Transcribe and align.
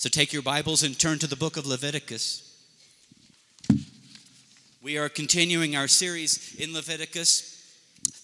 So 0.00 0.08
take 0.08 0.32
your 0.32 0.40
Bibles 0.40 0.82
and 0.82 0.98
turn 0.98 1.18
to 1.18 1.26
the 1.26 1.36
book 1.36 1.58
of 1.58 1.66
Leviticus. 1.66 2.58
We 4.80 4.96
are 4.96 5.10
continuing 5.10 5.76
our 5.76 5.88
series 5.88 6.54
in 6.54 6.72
Leviticus 6.72 7.62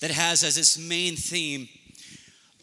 that 0.00 0.10
has 0.10 0.42
as 0.42 0.56
its 0.56 0.78
main 0.78 1.16
theme 1.16 1.68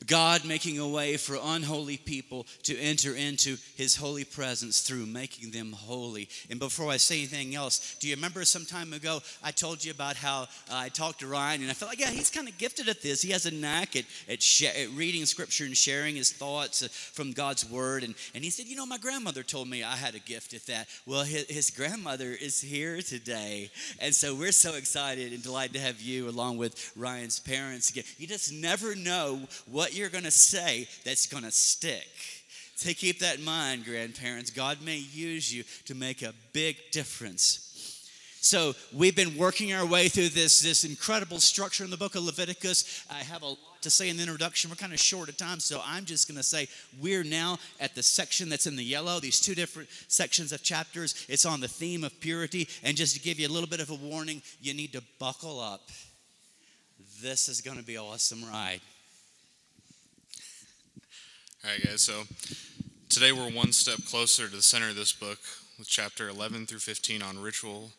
God 0.07 0.45
making 0.45 0.79
a 0.79 0.87
way 0.87 1.17
for 1.17 1.37
unholy 1.41 1.97
people 1.97 2.45
to 2.63 2.77
enter 2.77 3.15
into 3.15 3.57
his 3.75 3.95
holy 3.95 4.23
presence 4.23 4.81
through 4.81 5.05
making 5.05 5.51
them 5.51 5.71
holy. 5.71 6.29
And 6.49 6.59
before 6.59 6.89
I 6.89 6.97
say 6.97 7.19
anything 7.19 7.55
else, 7.55 7.95
do 7.99 8.07
you 8.07 8.15
remember 8.15 8.43
some 8.45 8.65
time 8.65 8.93
ago 8.93 9.21
I 9.43 9.51
told 9.51 9.83
you 9.83 9.91
about 9.91 10.15
how 10.15 10.43
uh, 10.43 10.45
I 10.71 10.89
talked 10.89 11.19
to 11.19 11.27
Ryan 11.27 11.61
and 11.61 11.71
I 11.71 11.73
felt 11.73 11.91
like, 11.91 11.99
yeah, 11.99 12.09
he's 12.09 12.29
kind 12.29 12.47
of 12.47 12.57
gifted 12.57 12.89
at 12.89 13.01
this. 13.01 13.21
He 13.21 13.31
has 13.31 13.45
a 13.45 13.53
knack 13.53 13.95
at, 13.95 14.05
at, 14.29 14.41
sh- 14.41 14.63
at 14.63 14.89
reading 14.91 15.25
scripture 15.25 15.65
and 15.65 15.75
sharing 15.75 16.15
his 16.15 16.31
thoughts 16.31 16.83
uh, 16.83 16.87
from 16.89 17.31
God's 17.31 17.69
word. 17.69 18.03
And, 18.03 18.15
and 18.35 18.43
he 18.43 18.49
said, 18.49 18.65
you 18.67 18.75
know, 18.75 18.85
my 18.85 18.97
grandmother 18.97 19.43
told 19.43 19.67
me 19.67 19.83
I 19.83 19.95
had 19.95 20.15
a 20.15 20.19
gift 20.19 20.53
at 20.53 20.65
that. 20.67 20.87
Well, 21.05 21.23
his, 21.23 21.49
his 21.49 21.69
grandmother 21.69 22.31
is 22.31 22.59
here 22.61 23.01
today. 23.01 23.71
And 23.99 24.13
so 24.13 24.35
we're 24.35 24.51
so 24.51 24.75
excited 24.75 25.33
and 25.33 25.41
delighted 25.41 25.73
to 25.75 25.79
have 25.79 26.01
you 26.01 26.29
along 26.29 26.57
with 26.57 26.91
Ryan's 26.95 27.39
parents 27.39 27.89
again. 27.89 28.03
You 28.17 28.27
just 28.27 28.51
never 28.51 28.95
know 28.95 29.41
what 29.69 29.92
you're 29.93 30.09
going 30.09 30.23
to 30.23 30.31
say 30.31 30.87
that's 31.03 31.25
going 31.25 31.43
to 31.43 31.51
stick. 31.51 32.07
To 32.79 32.93
keep 32.93 33.19
that 33.19 33.39
in 33.39 33.45
mind, 33.45 33.85
grandparents, 33.85 34.49
God 34.49 34.81
may 34.81 34.97
use 34.97 35.53
you 35.53 35.63
to 35.85 35.95
make 35.95 36.21
a 36.21 36.33
big 36.51 36.77
difference. 36.91 37.69
So 38.41 38.73
we've 38.91 39.15
been 39.15 39.37
working 39.37 39.71
our 39.71 39.85
way 39.85 40.09
through 40.09 40.29
this, 40.29 40.61
this 40.61 40.83
incredible 40.83 41.39
structure 41.39 41.85
in 41.85 41.89
the 41.89 41.97
book 41.97 42.15
of 42.15 42.23
Leviticus. 42.23 43.05
I 43.09 43.23
have 43.23 43.41
a 43.41 43.47
lot 43.47 43.57
to 43.83 43.89
say 43.89 44.09
in 44.09 44.17
the 44.17 44.23
introduction. 44.23 44.69
We're 44.69 44.75
kind 44.75 44.91
of 44.91 44.99
short 44.99 45.29
of 45.29 45.37
time, 45.37 45.61
so 45.61 45.81
I'm 45.85 46.03
just 46.03 46.27
going 46.27 46.37
to 46.37 46.43
say 46.43 46.67
we're 46.99 47.23
now 47.23 47.57
at 47.79 47.95
the 47.95 48.03
section 48.03 48.49
that's 48.49 48.67
in 48.67 48.75
the 48.75 48.83
yellow, 48.83 49.21
these 49.21 49.39
two 49.39 49.55
different 49.55 49.87
sections 50.09 50.51
of 50.51 50.61
chapters. 50.61 51.25
It's 51.29 51.45
on 51.45 51.61
the 51.61 51.69
theme 51.69 52.03
of 52.03 52.19
purity. 52.19 52.67
And 52.83 52.97
just 52.97 53.15
to 53.15 53.21
give 53.21 53.39
you 53.39 53.47
a 53.47 53.53
little 53.53 53.69
bit 53.69 53.79
of 53.79 53.91
a 53.91 53.95
warning, 53.95 54.41
you 54.59 54.73
need 54.73 54.91
to 54.91 55.03
buckle 55.19 55.61
up. 55.61 55.89
This 57.21 57.47
is 57.47 57.61
going 57.61 57.77
to 57.77 57.83
be 57.83 57.95
an 57.95 58.01
awesome 58.01 58.43
ride. 58.43 58.81
All 61.65 61.71
right, 61.71 61.81
guys, 61.81 62.01
so 62.01 62.23
today 63.07 63.31
we're 63.31 63.49
one 63.49 63.71
step 63.71 63.99
closer 64.09 64.49
to 64.49 64.55
the 64.57 64.61
center 64.61 64.89
of 64.89 64.97
this 64.97 65.13
book 65.13 65.37
with 65.79 65.87
chapter 65.87 66.27
11 66.27 66.65
through 66.65 66.79
15 66.79 67.21
on 67.21 67.41
ritual 67.41 67.91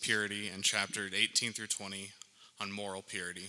purity 0.00 0.48
and 0.48 0.64
chapter 0.64 1.06
18 1.06 1.52
through 1.52 1.68
20 1.68 2.10
on 2.60 2.72
moral 2.72 3.00
purity. 3.00 3.46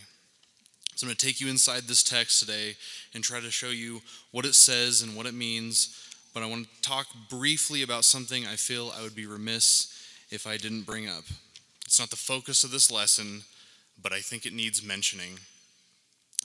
So 0.93 1.05
I'm 1.05 1.07
going 1.07 1.17
to 1.17 1.25
take 1.25 1.41
you 1.41 1.49
inside 1.49 1.83
this 1.83 2.03
text 2.03 2.39
today 2.39 2.75
and 3.15 3.23
try 3.23 3.39
to 3.39 3.49
show 3.49 3.69
you 3.69 4.01
what 4.29 4.45
it 4.45 4.53
says 4.53 5.01
and 5.01 5.17
what 5.17 5.25
it 5.25 5.33
means. 5.33 6.07
But 6.35 6.43
I 6.43 6.45
want 6.45 6.67
to 6.67 6.81
talk 6.83 7.07
briefly 7.27 7.81
about 7.81 8.05
something 8.05 8.45
I 8.45 8.57
feel 8.57 8.93
I 8.95 9.01
would 9.01 9.15
be 9.15 9.25
remiss 9.25 9.91
if 10.29 10.45
I 10.45 10.57
didn't 10.57 10.83
bring 10.83 11.07
up. 11.07 11.23
It's 11.87 11.99
not 11.99 12.11
the 12.11 12.15
focus 12.15 12.63
of 12.63 12.69
this 12.69 12.91
lesson, 12.91 13.41
but 13.99 14.13
I 14.13 14.19
think 14.19 14.45
it 14.45 14.53
needs 14.53 14.85
mentioning. 14.85 15.39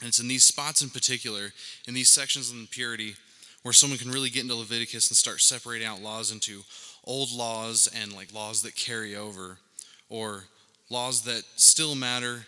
And 0.01 0.09
it's 0.09 0.21
in 0.21 0.29
these 0.29 0.45
spots 0.45 0.83
in 0.83 0.91
particular, 0.91 1.53
in 1.87 1.95
these 1.95 2.11
sections 2.11 2.53
on 2.53 2.69
purity, 2.71 3.15
where 3.63 3.73
someone 3.73 3.99
can 3.99 4.11
really 4.11 4.31
get 4.31 4.43
into 4.43 4.55
Leviticus 4.55 5.11
and 5.11 5.17
start 5.17 5.41
separating 5.41 5.87
out 5.87 6.01
laws 6.01 6.31
into 6.31 6.63
old 7.05 7.33
laws 7.33 7.89
and 8.01 8.13
like 8.13 8.33
laws 8.33 8.63
that 8.63 8.77
carry 8.77 9.17
over, 9.17 9.59
or 10.09 10.45
laws 10.91 11.23
that 11.23 11.43
still 11.57 11.95
matter 11.95 12.47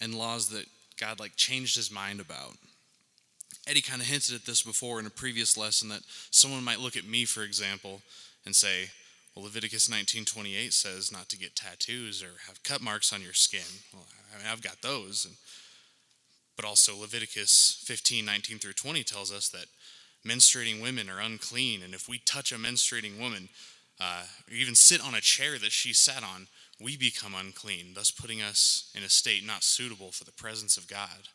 and 0.00 0.14
laws 0.14 0.48
that 0.48 0.66
God 0.98 1.18
like 1.20 1.36
changed 1.36 1.76
his 1.76 1.90
mind 1.90 2.20
about. 2.20 2.52
Eddie 3.66 3.80
kind 3.80 4.02
of 4.02 4.08
hinted 4.08 4.34
at 4.34 4.44
this 4.44 4.62
before 4.62 5.00
in 5.00 5.06
a 5.06 5.10
previous 5.10 5.56
lesson 5.56 5.88
that 5.88 6.02
someone 6.30 6.62
might 6.62 6.80
look 6.80 6.96
at 6.96 7.06
me, 7.06 7.24
for 7.24 7.42
example, 7.42 8.02
and 8.44 8.54
say, 8.54 8.90
well, 9.34 9.44
Leviticus 9.46 9.88
19:28 9.88 10.72
says 10.72 11.10
not 11.10 11.28
to 11.30 11.38
get 11.38 11.56
tattoos 11.56 12.22
or 12.22 12.38
have 12.46 12.62
cut 12.62 12.82
marks 12.82 13.12
on 13.12 13.22
your 13.22 13.32
skin. 13.32 13.80
Well, 13.92 14.06
I 14.34 14.38
mean, 14.38 14.46
I've 14.52 14.62
got 14.62 14.82
those. 14.82 15.24
And 15.24 15.34
but 16.56 16.64
also, 16.64 16.96
Leviticus 16.96 17.82
15, 17.84 18.24
19 18.24 18.58
through 18.58 18.74
20 18.74 19.02
tells 19.02 19.32
us 19.32 19.48
that 19.48 19.66
menstruating 20.26 20.80
women 20.80 21.10
are 21.10 21.20
unclean. 21.20 21.82
And 21.82 21.94
if 21.94 22.08
we 22.08 22.18
touch 22.18 22.52
a 22.52 22.56
menstruating 22.56 23.18
woman, 23.18 23.48
uh, 24.00 24.22
or 24.48 24.54
even 24.54 24.74
sit 24.74 25.00
on 25.00 25.14
a 25.14 25.20
chair 25.20 25.58
that 25.58 25.72
she 25.72 25.92
sat 25.92 26.22
on, 26.22 26.48
we 26.80 26.96
become 26.96 27.34
unclean, 27.34 27.92
thus 27.94 28.10
putting 28.10 28.42
us 28.42 28.90
in 28.94 29.02
a 29.02 29.08
state 29.08 29.46
not 29.46 29.62
suitable 29.62 30.10
for 30.10 30.24
the 30.24 30.32
presence 30.32 30.76
of 30.76 30.88
God. 30.88 31.28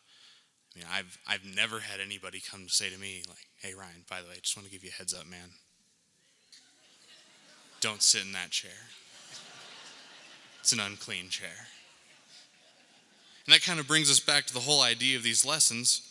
I 0.76 0.80
mean, 0.80 0.88
I've, 0.92 1.18
I've 1.28 1.46
never 1.46 1.80
had 1.80 2.00
anybody 2.00 2.42
come 2.42 2.66
to 2.66 2.74
say 2.74 2.90
to 2.90 3.00
me, 3.00 3.24
like, 3.28 3.48
hey, 3.62 3.74
Ryan, 3.74 4.04
by 4.10 4.22
the 4.22 4.28
way, 4.28 4.36
I 4.36 4.40
just 4.42 4.56
want 4.56 4.68
to 4.68 4.72
give 4.72 4.84
you 4.84 4.92
a 4.94 4.98
heads 4.98 5.14
up, 5.14 5.26
man. 5.28 5.50
Don't 7.82 8.04
sit 8.04 8.26
in 8.26 8.34
that 8.34 8.52
chair. 8.52 8.72
It's 10.60 10.74
an 10.74 10.80
unclean 10.80 11.30
chair. 11.30 11.68
And 13.46 13.54
that 13.54 13.64
kind 13.64 13.80
of 13.80 13.88
brings 13.88 14.12
us 14.12 14.20
back 14.20 14.46
to 14.46 14.54
the 14.54 14.60
whole 14.60 14.82
idea 14.82 15.18
of 15.18 15.24
these 15.24 15.46
lessons. 15.46 16.02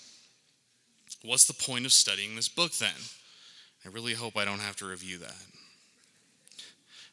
What's 1.23 1.47
the 1.47 1.55
point 1.55 1.87
of 1.87 1.93
studying 1.93 2.37
this 2.37 2.49
book 2.49 2.73
then? 2.73 2.91
I 3.85 3.89
really 3.89 4.15
hope 4.15 4.37
I 4.37 4.45
don't 4.45 4.61
have 4.61 4.77
to 4.77 4.87
review 4.87 5.19
that. 5.19 5.37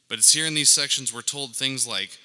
But 0.08 0.20
it's 0.20 0.34
here 0.34 0.46
in 0.46 0.54
these 0.54 0.70
sections 0.70 1.14
we're 1.14 1.22
told 1.22 1.56
things 1.56 1.88
like 1.88 2.18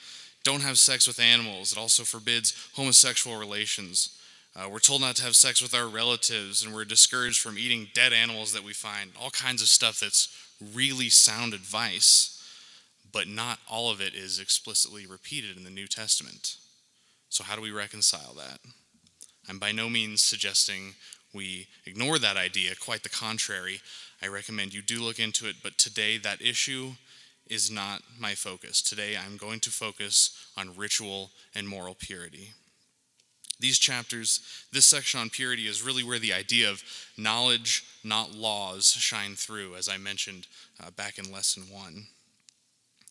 don't 0.42 0.62
have 0.62 0.78
sex 0.78 1.06
with 1.06 1.20
animals. 1.20 1.72
It 1.72 1.78
also 1.78 2.04
forbids 2.04 2.70
homosexual 2.74 3.38
relations. 3.38 4.18
Uh, 4.56 4.68
we're 4.68 4.78
told 4.78 5.00
not 5.00 5.16
to 5.16 5.22
have 5.22 5.36
sex 5.36 5.62
with 5.62 5.74
our 5.74 5.86
relatives, 5.86 6.64
and 6.64 6.74
we're 6.74 6.84
discouraged 6.84 7.40
from 7.40 7.58
eating 7.58 7.88
dead 7.94 8.12
animals 8.12 8.52
that 8.52 8.64
we 8.64 8.72
find. 8.72 9.10
All 9.20 9.30
kinds 9.30 9.62
of 9.62 9.68
stuff 9.68 10.00
that's 10.00 10.28
really 10.74 11.08
sound 11.08 11.54
advice, 11.54 12.42
but 13.12 13.28
not 13.28 13.60
all 13.68 13.90
of 13.90 14.00
it 14.00 14.14
is 14.14 14.38
explicitly 14.38 15.06
repeated 15.06 15.56
in 15.56 15.64
the 15.64 15.70
New 15.70 15.86
Testament. 15.86 16.56
So, 17.30 17.44
how 17.44 17.56
do 17.56 17.62
we 17.62 17.70
reconcile 17.70 18.34
that? 18.36 18.58
I'm 19.48 19.58
by 19.58 19.72
no 19.72 19.88
means 19.88 20.22
suggesting 20.22 20.94
we 21.32 21.68
ignore 21.86 22.18
that 22.18 22.36
idea, 22.36 22.72
quite 22.74 23.04
the 23.04 23.08
contrary. 23.08 23.80
I 24.20 24.26
recommend 24.26 24.74
you 24.74 24.82
do 24.82 25.00
look 25.00 25.20
into 25.20 25.48
it, 25.48 25.56
but 25.62 25.78
today 25.78 26.18
that 26.18 26.42
issue 26.42 26.92
is 27.48 27.70
not 27.70 28.02
my 28.18 28.34
focus. 28.34 28.82
Today 28.82 29.16
I'm 29.16 29.36
going 29.36 29.60
to 29.60 29.70
focus 29.70 30.30
on 30.56 30.76
ritual 30.76 31.30
and 31.54 31.68
moral 31.68 31.94
purity. 31.94 32.50
These 33.60 33.78
chapters, 33.78 34.40
this 34.72 34.86
section 34.86 35.20
on 35.20 35.30
purity, 35.30 35.68
is 35.68 35.82
really 35.82 36.02
where 36.02 36.18
the 36.18 36.32
idea 36.32 36.68
of 36.68 36.82
knowledge, 37.16 37.84
not 38.02 38.34
laws, 38.34 38.90
shine 38.90 39.34
through, 39.34 39.76
as 39.76 39.88
I 39.88 39.98
mentioned 39.98 40.48
uh, 40.82 40.90
back 40.90 41.18
in 41.18 41.30
lesson 41.30 41.64
one. 41.70 42.06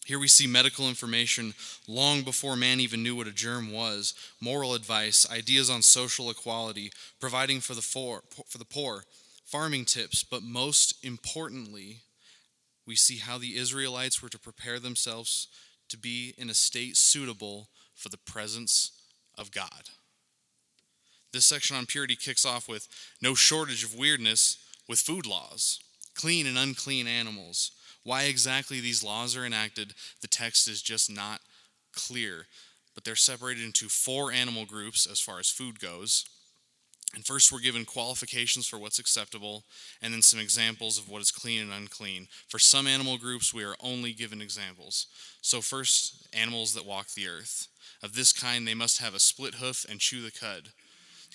Here 0.05 0.19
we 0.19 0.27
see 0.27 0.47
medical 0.47 0.87
information 0.87 1.53
long 1.87 2.23
before 2.23 2.55
man 2.55 2.79
even 2.79 3.03
knew 3.03 3.15
what 3.15 3.27
a 3.27 3.31
germ 3.31 3.71
was, 3.71 4.15
moral 4.41 4.73
advice, 4.73 5.29
ideas 5.29 5.69
on 5.69 5.81
social 5.81 6.31
equality, 6.31 6.91
providing 7.19 7.59
for 7.59 7.75
the, 7.75 7.81
for, 7.81 8.23
for 8.47 8.57
the 8.57 8.65
poor, 8.65 9.03
farming 9.45 9.85
tips, 9.85 10.23
but 10.23 10.41
most 10.41 11.03
importantly, 11.05 11.97
we 12.87 12.95
see 12.95 13.17
how 13.17 13.37
the 13.37 13.55
Israelites 13.55 14.21
were 14.21 14.29
to 14.29 14.39
prepare 14.39 14.79
themselves 14.79 15.47
to 15.89 15.97
be 15.97 16.33
in 16.37 16.49
a 16.49 16.55
state 16.55 16.97
suitable 16.97 17.69
for 17.93 18.09
the 18.09 18.17
presence 18.17 18.91
of 19.37 19.51
God. 19.51 19.89
This 21.31 21.45
section 21.45 21.75
on 21.75 21.85
purity 21.85 22.15
kicks 22.15 22.45
off 22.45 22.67
with 22.67 22.87
no 23.21 23.35
shortage 23.35 23.83
of 23.83 23.95
weirdness 23.95 24.57
with 24.87 24.99
food 24.99 25.27
laws, 25.27 25.79
clean 26.15 26.47
and 26.47 26.57
unclean 26.57 27.05
animals, 27.05 27.71
why 28.03 28.23
exactly 28.23 28.79
these 28.79 29.03
laws 29.03 29.35
are 29.35 29.45
enacted, 29.45 29.93
the 30.21 30.27
text 30.27 30.67
is 30.67 30.81
just 30.81 31.11
not 31.11 31.41
clear. 31.93 32.47
But 32.95 33.03
they're 33.03 33.15
separated 33.15 33.63
into 33.63 33.87
four 33.87 34.31
animal 34.31 34.65
groups 34.65 35.05
as 35.05 35.19
far 35.19 35.39
as 35.39 35.49
food 35.49 35.79
goes. 35.79 36.25
And 37.15 37.25
first, 37.25 37.51
we're 37.51 37.59
given 37.59 37.85
qualifications 37.85 38.67
for 38.67 38.77
what's 38.77 38.99
acceptable, 38.99 39.63
and 40.01 40.13
then 40.13 40.21
some 40.21 40.39
examples 40.39 40.99
of 40.99 41.09
what 41.09 41.21
is 41.21 41.31
clean 41.31 41.61
and 41.61 41.71
unclean. 41.71 42.27
For 42.47 42.59
some 42.59 42.85
animal 42.85 43.17
groups, 43.17 43.51
we 43.51 43.63
are 43.63 43.75
only 43.79 44.13
given 44.13 44.41
examples. 44.41 45.07
So, 45.41 45.59
first, 45.59 46.27
animals 46.33 46.75
that 46.75 46.85
walk 46.85 47.07
the 47.09 47.27
earth. 47.27 47.67
Of 48.03 48.13
this 48.13 48.31
kind, 48.31 48.67
they 48.67 48.75
must 48.75 49.01
have 49.01 49.15
a 49.15 49.19
split 49.19 49.55
hoof 49.55 49.85
and 49.89 49.99
chew 49.99 50.21
the 50.21 50.31
cud. 50.31 50.69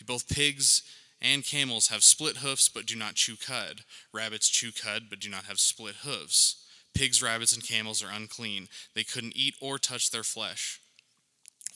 Both 0.07 0.29
pigs 0.29 0.83
and 1.21 1.45
camels 1.45 1.89
have 1.89 2.05
split 2.05 2.39
hoofs 2.39 2.69
but 2.69 2.87
do 2.87 2.97
not 2.97 3.15
chew 3.15 3.37
cud. 3.37 3.81
Rabbits 4.13 4.49
chew 4.49 4.71
cud 4.73 5.05
but 5.09 5.21
do 5.21 5.31
not 5.31 5.45
have 5.45 5.59
split 5.59 5.97
hooves. 6.03 6.64
Pigs, 6.95 7.23
rabbits, 7.23 7.53
and 7.53 7.67
camels 7.67 8.03
are 8.03 8.11
unclean. 8.11 8.69
They 8.95 9.05
couldn't 9.05 9.37
eat 9.37 9.55
or 9.61 9.79
touch 9.79 10.11
their 10.11 10.23
flesh. 10.23 10.81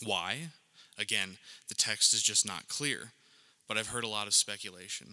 Why? 0.04 0.50
Again, 0.96 1.38
the 1.68 1.74
text 1.74 2.14
is 2.14 2.22
just 2.22 2.46
not 2.46 2.68
clear, 2.68 3.12
but 3.66 3.76
I've 3.76 3.88
heard 3.88 4.04
a 4.04 4.08
lot 4.08 4.26
of 4.26 4.34
speculation. 4.34 5.08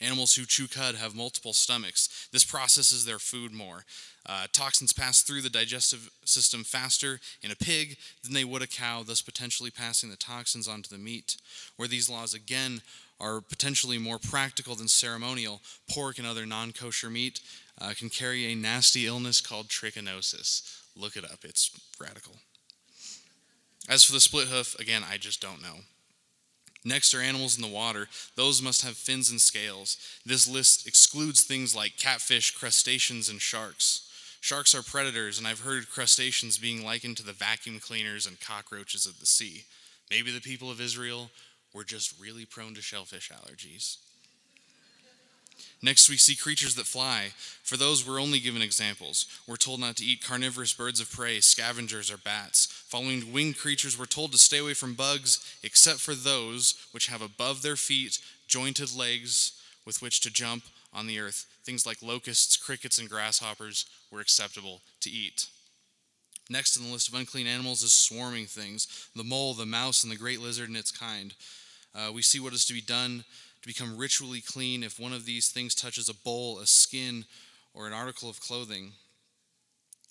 Animals 0.00 0.34
who 0.34 0.46
chew 0.46 0.66
cud 0.66 0.94
have 0.94 1.14
multiple 1.14 1.52
stomachs. 1.52 2.28
This 2.32 2.44
processes 2.44 3.04
their 3.04 3.18
food 3.18 3.52
more. 3.52 3.84
Uh, 4.24 4.46
toxins 4.52 4.92
pass 4.92 5.22
through 5.22 5.42
the 5.42 5.50
digestive 5.50 6.10
system 6.24 6.64
faster 6.64 7.20
in 7.42 7.50
a 7.50 7.56
pig 7.56 7.96
than 8.22 8.32
they 8.32 8.44
would 8.44 8.62
a 8.62 8.66
cow, 8.66 9.02
thus 9.02 9.20
potentially 9.20 9.70
passing 9.70 10.10
the 10.10 10.16
toxins 10.16 10.68
onto 10.68 10.88
the 10.88 11.02
meat. 11.02 11.36
Where 11.76 11.88
these 11.88 12.08
laws, 12.08 12.32
again, 12.32 12.80
are 13.20 13.40
potentially 13.40 13.98
more 13.98 14.18
practical 14.18 14.74
than 14.74 14.88
ceremonial. 14.88 15.60
Pork 15.90 16.18
and 16.18 16.26
other 16.26 16.46
non 16.46 16.72
kosher 16.72 17.10
meat 17.10 17.40
uh, 17.80 17.92
can 17.96 18.08
carry 18.08 18.50
a 18.50 18.56
nasty 18.56 19.06
illness 19.06 19.40
called 19.40 19.68
trichinosis. 19.68 20.78
Look 20.96 21.16
it 21.16 21.24
up, 21.24 21.44
it's 21.44 21.70
radical. 22.00 22.36
As 23.88 24.04
for 24.04 24.12
the 24.12 24.20
split 24.20 24.48
hoof, 24.48 24.78
again, 24.78 25.02
I 25.10 25.16
just 25.16 25.40
don't 25.40 25.62
know. 25.62 25.80
Next 26.84 27.12
are 27.14 27.20
animals 27.20 27.56
in 27.56 27.62
the 27.62 27.68
water. 27.68 28.08
Those 28.36 28.62
must 28.62 28.82
have 28.82 28.96
fins 28.96 29.30
and 29.30 29.40
scales. 29.40 29.98
This 30.24 30.48
list 30.48 30.86
excludes 30.86 31.42
things 31.42 31.74
like 31.76 31.98
catfish, 31.98 32.52
crustaceans, 32.52 33.28
and 33.28 33.40
sharks. 33.40 34.08
Sharks 34.40 34.74
are 34.74 34.82
predators, 34.82 35.36
and 35.36 35.46
I've 35.46 35.60
heard 35.60 35.90
crustaceans 35.90 36.56
being 36.56 36.82
likened 36.84 37.18
to 37.18 37.22
the 37.22 37.34
vacuum 37.34 37.78
cleaners 37.78 38.26
and 38.26 38.40
cockroaches 38.40 39.04
of 39.04 39.20
the 39.20 39.26
sea. 39.26 39.64
Maybe 40.10 40.30
the 40.32 40.40
people 40.40 40.70
of 40.70 40.80
Israel 40.80 41.30
were 41.74 41.84
just 41.84 42.18
really 42.18 42.46
prone 42.46 42.74
to 42.74 42.82
shellfish 42.82 43.30
allergies. 43.30 43.98
Next, 45.82 46.10
we 46.10 46.18
see 46.18 46.36
creatures 46.36 46.74
that 46.74 46.86
fly. 46.86 47.30
For 47.62 47.78
those, 47.78 48.06
we're 48.06 48.20
only 48.20 48.38
given 48.38 48.60
examples. 48.60 49.26
We're 49.46 49.56
told 49.56 49.80
not 49.80 49.96
to 49.96 50.04
eat 50.04 50.22
carnivorous 50.22 50.74
birds 50.74 51.00
of 51.00 51.10
prey, 51.10 51.40
scavengers, 51.40 52.10
or 52.10 52.18
bats. 52.18 52.66
Following 52.88 53.32
winged 53.32 53.56
creatures, 53.56 53.98
we're 53.98 54.04
told 54.04 54.32
to 54.32 54.38
stay 54.38 54.58
away 54.58 54.74
from 54.74 54.94
bugs, 54.94 55.38
except 55.62 56.00
for 56.00 56.14
those 56.14 56.74
which 56.92 57.06
have 57.06 57.22
above 57.22 57.62
their 57.62 57.76
feet 57.76 58.18
jointed 58.46 58.94
legs 58.94 59.58
with 59.86 60.02
which 60.02 60.20
to 60.20 60.30
jump 60.30 60.64
on 60.92 61.06
the 61.06 61.18
earth. 61.18 61.46
Things 61.64 61.86
like 61.86 62.02
locusts, 62.02 62.58
crickets, 62.58 62.98
and 62.98 63.08
grasshoppers 63.08 63.86
were 64.10 64.20
acceptable 64.20 64.82
to 65.00 65.10
eat. 65.10 65.46
Next 66.50 66.76
in 66.76 66.84
the 66.84 66.92
list 66.92 67.08
of 67.08 67.14
unclean 67.14 67.46
animals 67.46 67.82
is 67.82 67.92
swarming 67.92 68.46
things 68.46 69.08
the 69.14 69.24
mole, 69.24 69.54
the 69.54 69.64
mouse, 69.64 70.02
and 70.02 70.12
the 70.12 70.16
great 70.16 70.40
lizard 70.40 70.68
and 70.68 70.76
its 70.76 70.90
kind. 70.90 71.32
Uh, 71.94 72.10
we 72.12 72.22
see 72.22 72.40
what 72.40 72.52
is 72.52 72.64
to 72.66 72.74
be 72.74 72.80
done 72.80 73.24
to 73.62 73.68
become 73.68 73.96
ritually 73.96 74.40
clean 74.40 74.82
if 74.82 74.98
one 74.98 75.12
of 75.12 75.26
these 75.26 75.50
things 75.50 75.74
touches 75.74 76.08
a 76.08 76.14
bowl, 76.14 76.58
a 76.58 76.66
skin, 76.66 77.24
or 77.74 77.86
an 77.86 77.92
article 77.92 78.28
of 78.28 78.40
clothing. 78.40 78.92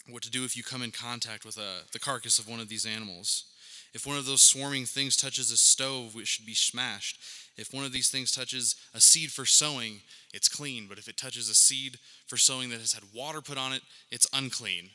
What 0.08 0.24
to 0.24 0.32
do 0.32 0.44
if 0.44 0.56
you 0.56 0.64
come 0.64 0.82
in 0.82 0.92
contact 0.92 1.46
with 1.46 1.58
a, 1.58 1.84
the 1.92 2.00
carcass 2.00 2.40
of 2.40 2.48
one 2.48 2.60
of 2.60 2.70
these 2.70 2.86
animals. 2.86 3.46
If 3.94 4.06
one 4.06 4.18
of 4.18 4.26
those 4.26 4.44
swarming 4.44 4.86
things 4.86 5.16
touches 5.16 5.52
a 5.52 5.58
stove, 5.58 6.16
it 6.16 6.28
should 6.28 6.46
be 6.46 6.54
smashed. 6.54 7.20
If 7.58 7.74
one 7.74 7.86
of 7.86 7.92
these 7.92 8.10
things 8.10 8.32
touches 8.32 8.76
a 8.94 9.02
seed 9.02 9.32
for 9.32 9.46
sowing, 9.46 10.02
it's 10.32 10.48
clean. 10.48 10.86
But 10.88 11.00
if 11.00 11.08
it 11.08 11.18
touches 11.18 11.50
a 11.50 11.56
seed 11.56 11.98
for 12.28 12.38
sowing 12.38 12.70
that 12.70 12.80
has 12.80 12.94
had 12.94 13.04
water 13.14 13.42
put 13.42 13.58
on 13.58 13.74
it, 13.74 13.82
it's 14.12 14.28
unclean. 14.32 14.92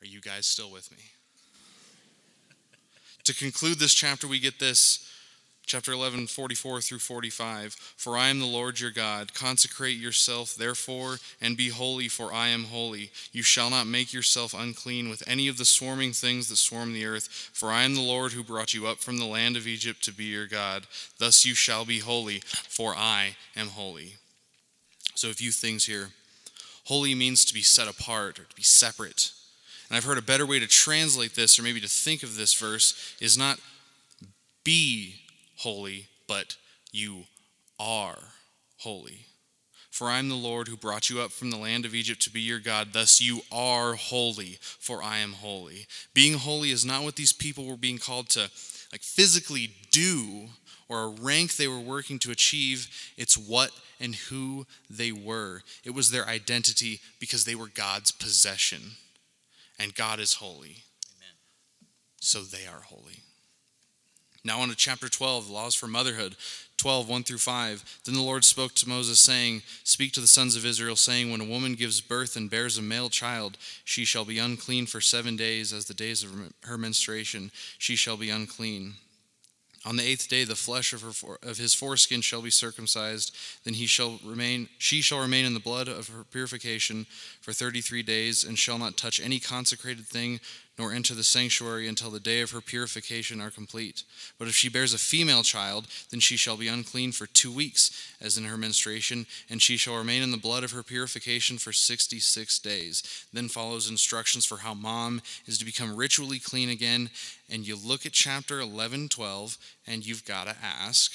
Are 0.00 0.06
you 0.06 0.20
guys 0.20 0.46
still 0.46 0.70
with 0.70 0.90
me? 0.90 1.04
to 3.24 3.34
conclude 3.34 3.78
this 3.78 3.94
chapter, 3.94 4.26
we 4.26 4.40
get 4.40 4.58
this 4.58 5.06
chapter 5.64 5.92
11, 5.92 6.26
44 6.26 6.80
through 6.80 6.98
45. 6.98 7.74
For 7.96 8.16
I 8.16 8.28
am 8.28 8.40
the 8.40 8.46
Lord 8.46 8.80
your 8.80 8.90
God. 8.90 9.34
Consecrate 9.34 9.96
yourself, 9.96 10.54
therefore, 10.54 11.18
and 11.40 11.56
be 11.56 11.68
holy, 11.68 12.08
for 12.08 12.32
I 12.32 12.48
am 12.48 12.64
holy. 12.64 13.10
You 13.32 13.42
shall 13.42 13.70
not 13.70 13.86
make 13.86 14.12
yourself 14.12 14.54
unclean 14.54 15.08
with 15.08 15.22
any 15.26 15.48
of 15.48 15.58
the 15.58 15.64
swarming 15.64 16.12
things 16.12 16.48
that 16.48 16.56
swarm 16.56 16.92
the 16.92 17.06
earth, 17.06 17.28
for 17.52 17.70
I 17.70 17.82
am 17.82 17.94
the 17.94 18.00
Lord 18.00 18.32
who 18.32 18.42
brought 18.42 18.74
you 18.74 18.86
up 18.86 18.98
from 18.98 19.18
the 19.18 19.24
land 19.24 19.56
of 19.56 19.66
Egypt 19.66 20.02
to 20.04 20.12
be 20.12 20.24
your 20.24 20.46
God. 20.46 20.86
Thus 21.18 21.44
you 21.44 21.54
shall 21.54 21.84
be 21.84 22.00
holy, 22.00 22.40
for 22.40 22.94
I 22.96 23.36
am 23.56 23.68
holy. 23.68 24.14
So, 25.14 25.30
a 25.30 25.34
few 25.34 25.52
things 25.52 25.86
here. 25.86 26.10
Holy 26.86 27.14
means 27.14 27.44
to 27.44 27.54
be 27.54 27.62
set 27.62 27.88
apart 27.88 28.38
or 28.38 28.44
to 28.44 28.56
be 28.56 28.62
separate. 28.62 29.30
And 29.88 29.96
I've 29.96 30.04
heard 30.04 30.18
a 30.18 30.22
better 30.22 30.46
way 30.46 30.58
to 30.58 30.66
translate 30.66 31.34
this, 31.34 31.58
or 31.58 31.62
maybe 31.62 31.80
to 31.80 31.88
think 31.88 32.22
of 32.22 32.36
this 32.36 32.54
verse, 32.54 33.14
is 33.20 33.38
not 33.38 33.58
be 34.64 35.21
holy, 35.62 36.06
but 36.26 36.56
you 36.92 37.24
are 37.78 38.18
holy. 38.78 39.26
For 39.90 40.08
I 40.08 40.18
am 40.18 40.28
the 40.28 40.34
Lord 40.34 40.68
who 40.68 40.76
brought 40.76 41.10
you 41.10 41.20
up 41.20 41.30
from 41.30 41.50
the 41.50 41.58
land 41.58 41.84
of 41.84 41.94
Egypt 41.94 42.22
to 42.22 42.30
be 42.30 42.40
your 42.40 42.58
God. 42.58 42.88
Thus 42.92 43.20
you 43.20 43.42
are 43.52 43.94
holy, 43.94 44.58
for 44.60 45.02
I 45.02 45.18
am 45.18 45.34
holy. 45.34 45.86
Being 46.14 46.38
holy 46.38 46.70
is 46.70 46.84
not 46.84 47.02
what 47.02 47.16
these 47.16 47.32
people 47.32 47.66
were 47.66 47.76
being 47.76 47.98
called 47.98 48.30
to 48.30 48.50
like 48.90 49.02
physically 49.02 49.70
do 49.90 50.48
or 50.88 51.04
a 51.04 51.08
rank 51.08 51.56
they 51.56 51.68
were 51.68 51.78
working 51.78 52.18
to 52.20 52.30
achieve. 52.30 52.88
It's 53.16 53.36
what 53.36 53.70
and 54.00 54.14
who 54.14 54.66
they 54.90 55.12
were. 55.12 55.62
It 55.84 55.90
was 55.90 56.10
their 56.10 56.26
identity 56.26 57.00
because 57.20 57.44
they 57.44 57.54
were 57.54 57.68
God's 57.68 58.10
possession. 58.10 58.92
And 59.78 59.94
God 59.94 60.20
is 60.20 60.34
holy. 60.34 60.84
Amen. 61.16 61.36
So 62.20 62.42
they 62.42 62.66
are 62.66 62.82
holy. 62.82 63.20
Now, 64.44 64.60
on 64.60 64.68
to 64.70 64.74
chapter 64.74 65.08
12, 65.08 65.48
laws 65.48 65.74
for 65.74 65.86
motherhood. 65.86 66.34
12, 66.76 67.08
1 67.08 67.22
through 67.22 67.38
5. 67.38 68.00
Then 68.04 68.14
the 68.16 68.22
Lord 68.22 68.44
spoke 68.44 68.74
to 68.74 68.88
Moses, 68.88 69.20
saying, 69.20 69.62
Speak 69.84 70.12
to 70.12 70.20
the 70.20 70.26
sons 70.26 70.56
of 70.56 70.66
Israel, 70.66 70.96
saying, 70.96 71.30
When 71.30 71.40
a 71.40 71.44
woman 71.44 71.74
gives 71.74 72.00
birth 72.00 72.34
and 72.34 72.50
bears 72.50 72.76
a 72.76 72.82
male 72.82 73.08
child, 73.08 73.56
she 73.84 74.04
shall 74.04 74.24
be 74.24 74.40
unclean 74.40 74.86
for 74.86 75.00
seven 75.00 75.36
days, 75.36 75.72
as 75.72 75.84
the 75.84 75.94
days 75.94 76.24
of 76.24 76.30
her 76.64 76.76
menstruation. 76.76 77.52
She 77.78 77.94
shall 77.94 78.16
be 78.16 78.30
unclean. 78.30 78.94
On 79.84 79.96
the 79.96 80.04
eighth 80.04 80.28
day, 80.28 80.44
the 80.44 80.54
flesh 80.54 80.92
of, 80.92 81.02
her, 81.02 81.38
of 81.42 81.58
his 81.58 81.74
foreskin 81.74 82.20
shall 82.20 82.42
be 82.42 82.50
circumcised. 82.50 83.36
Then 83.64 83.74
he 83.74 83.86
shall 83.86 84.20
remain, 84.24 84.68
she 84.78 85.02
shall 85.02 85.20
remain 85.20 85.44
in 85.44 85.54
the 85.54 85.60
blood 85.60 85.88
of 85.88 86.08
her 86.08 86.24
purification 86.24 87.06
for 87.40 87.52
thirty-three 87.52 88.04
days, 88.04 88.44
and 88.44 88.56
shall 88.56 88.78
not 88.78 88.96
touch 88.96 89.20
any 89.20 89.40
consecrated 89.40 90.06
thing, 90.06 90.38
nor 90.78 90.92
enter 90.92 91.14
the 91.14 91.22
sanctuary 91.22 91.86
until 91.86 92.10
the 92.10 92.20
day 92.20 92.40
of 92.40 92.50
her 92.50 92.60
purification 92.60 93.40
are 93.40 93.50
complete. 93.50 94.04
But 94.38 94.48
if 94.48 94.54
she 94.54 94.68
bears 94.68 94.94
a 94.94 94.98
female 94.98 95.42
child, 95.42 95.86
then 96.10 96.20
she 96.20 96.36
shall 96.36 96.56
be 96.56 96.68
unclean 96.68 97.12
for 97.12 97.26
two 97.26 97.52
weeks, 97.52 98.14
as 98.20 98.38
in 98.38 98.44
her 98.44 98.56
menstruation, 98.56 99.26
and 99.50 99.60
she 99.60 99.76
shall 99.76 99.96
remain 99.96 100.22
in 100.22 100.30
the 100.30 100.36
blood 100.36 100.64
of 100.64 100.72
her 100.72 100.82
purification 100.82 101.58
for 101.58 101.72
sixty 101.72 102.18
six 102.18 102.58
days. 102.58 103.26
Then 103.32 103.48
follows 103.48 103.90
instructions 103.90 104.46
for 104.46 104.58
how 104.58 104.74
mom 104.74 105.20
is 105.46 105.58
to 105.58 105.64
become 105.64 105.94
ritually 105.94 106.38
clean 106.38 106.70
again. 106.70 107.10
And 107.50 107.66
you 107.66 107.76
look 107.76 108.06
at 108.06 108.12
chapter 108.12 108.60
11, 108.60 109.10
12, 109.10 109.58
and 109.86 110.06
you've 110.06 110.24
got 110.24 110.46
to 110.46 110.56
ask, 110.62 111.12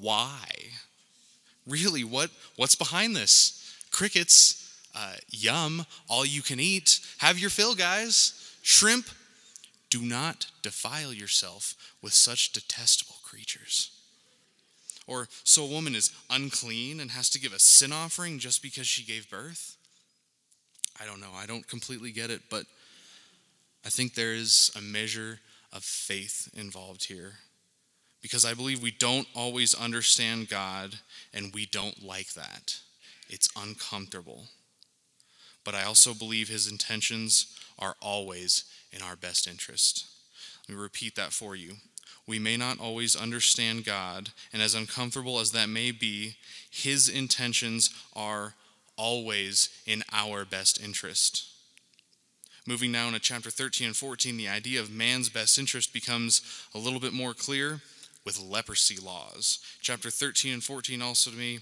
why? 0.00 0.44
Really, 1.66 2.04
what, 2.04 2.30
what's 2.56 2.76
behind 2.76 3.16
this? 3.16 3.74
Crickets 3.90 4.69
uh, 4.94 5.14
yum, 5.28 5.86
all 6.08 6.24
you 6.24 6.42
can 6.42 6.60
eat. 6.60 7.00
Have 7.18 7.38
your 7.38 7.50
fill, 7.50 7.74
guys. 7.74 8.56
Shrimp, 8.62 9.06
do 9.88 10.02
not 10.02 10.46
defile 10.62 11.12
yourself 11.12 11.74
with 12.02 12.12
such 12.12 12.52
detestable 12.52 13.16
creatures. 13.22 13.90
Or 15.06 15.28
so 15.44 15.64
a 15.64 15.68
woman 15.68 15.94
is 15.94 16.12
unclean 16.30 17.00
and 17.00 17.10
has 17.10 17.28
to 17.30 17.40
give 17.40 17.52
a 17.52 17.58
sin 17.58 17.92
offering 17.92 18.38
just 18.38 18.62
because 18.62 18.86
she 18.86 19.04
gave 19.04 19.30
birth? 19.30 19.76
I 21.00 21.06
don't 21.06 21.20
know. 21.20 21.32
I 21.34 21.46
don't 21.46 21.66
completely 21.66 22.12
get 22.12 22.30
it, 22.30 22.42
but 22.50 22.66
I 23.84 23.88
think 23.88 24.14
there 24.14 24.34
is 24.34 24.70
a 24.76 24.80
measure 24.80 25.40
of 25.72 25.82
faith 25.82 26.50
involved 26.54 27.04
here. 27.04 27.32
Because 28.22 28.44
I 28.44 28.54
believe 28.54 28.82
we 28.82 28.90
don't 28.90 29.26
always 29.34 29.74
understand 29.74 30.50
God 30.50 30.94
and 31.32 31.54
we 31.54 31.64
don't 31.64 32.04
like 32.04 32.34
that. 32.34 32.76
It's 33.30 33.48
uncomfortable 33.56 34.44
but 35.64 35.74
I 35.74 35.84
also 35.84 36.14
believe 36.14 36.48
his 36.48 36.70
intentions 36.70 37.56
are 37.78 37.96
always 38.00 38.64
in 38.92 39.02
our 39.02 39.16
best 39.16 39.46
interest. 39.46 40.06
Let 40.68 40.76
me 40.76 40.82
repeat 40.82 41.16
that 41.16 41.32
for 41.32 41.56
you. 41.56 41.74
We 42.26 42.38
may 42.38 42.56
not 42.56 42.78
always 42.78 43.16
understand 43.16 43.84
God, 43.84 44.30
and 44.52 44.62
as 44.62 44.74
uncomfortable 44.74 45.40
as 45.40 45.52
that 45.52 45.68
may 45.68 45.90
be, 45.90 46.36
his 46.70 47.08
intentions 47.08 47.90
are 48.14 48.54
always 48.96 49.68
in 49.86 50.04
our 50.12 50.44
best 50.44 50.80
interest. 50.80 51.46
Moving 52.66 52.92
now 52.92 53.08
into 53.08 53.18
chapter 53.18 53.50
13 53.50 53.88
and 53.88 53.96
14, 53.96 54.36
the 54.36 54.48
idea 54.48 54.80
of 54.80 54.90
man's 54.90 55.28
best 55.28 55.58
interest 55.58 55.92
becomes 55.92 56.42
a 56.74 56.78
little 56.78 57.00
bit 57.00 57.12
more 57.12 57.34
clear 57.34 57.80
with 58.24 58.40
leprosy 58.40 58.96
laws. 58.96 59.58
Chapter 59.80 60.10
13 60.10 60.52
and 60.52 60.62
14 60.62 61.00
also 61.00 61.30
to 61.30 61.36
me 61.36 61.60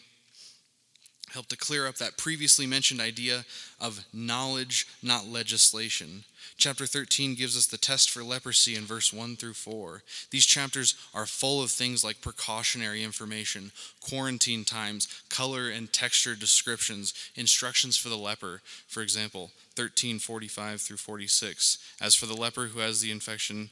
help 1.32 1.46
to 1.48 1.56
clear 1.56 1.86
up 1.86 1.96
that 1.96 2.16
previously 2.16 2.66
mentioned 2.66 3.00
idea 3.00 3.44
of 3.80 4.04
knowledge, 4.12 4.86
not 5.02 5.26
legislation. 5.26 6.24
Chapter 6.56 6.86
13 6.86 7.34
gives 7.34 7.56
us 7.56 7.66
the 7.66 7.76
test 7.76 8.10
for 8.10 8.24
leprosy 8.24 8.74
in 8.74 8.84
verse 8.84 9.12
1 9.12 9.36
through 9.36 9.54
4. 9.54 10.02
These 10.30 10.46
chapters 10.46 10.94
are 11.14 11.26
full 11.26 11.62
of 11.62 11.70
things 11.70 12.02
like 12.02 12.20
precautionary 12.20 13.04
information, 13.04 13.70
quarantine 14.00 14.64
times, 14.64 15.06
color 15.28 15.68
and 15.68 15.92
texture 15.92 16.34
descriptions, 16.34 17.14
instructions 17.34 17.96
for 17.96 18.08
the 18.08 18.16
leper. 18.16 18.60
For 18.88 19.02
example, 19.02 19.52
1345 19.76 20.80
through 20.80 20.96
46. 20.96 21.78
As 22.00 22.14
for 22.14 22.26
the 22.26 22.36
leper 22.36 22.66
who 22.66 22.80
has 22.80 23.00
the 23.00 23.12
infection, 23.12 23.70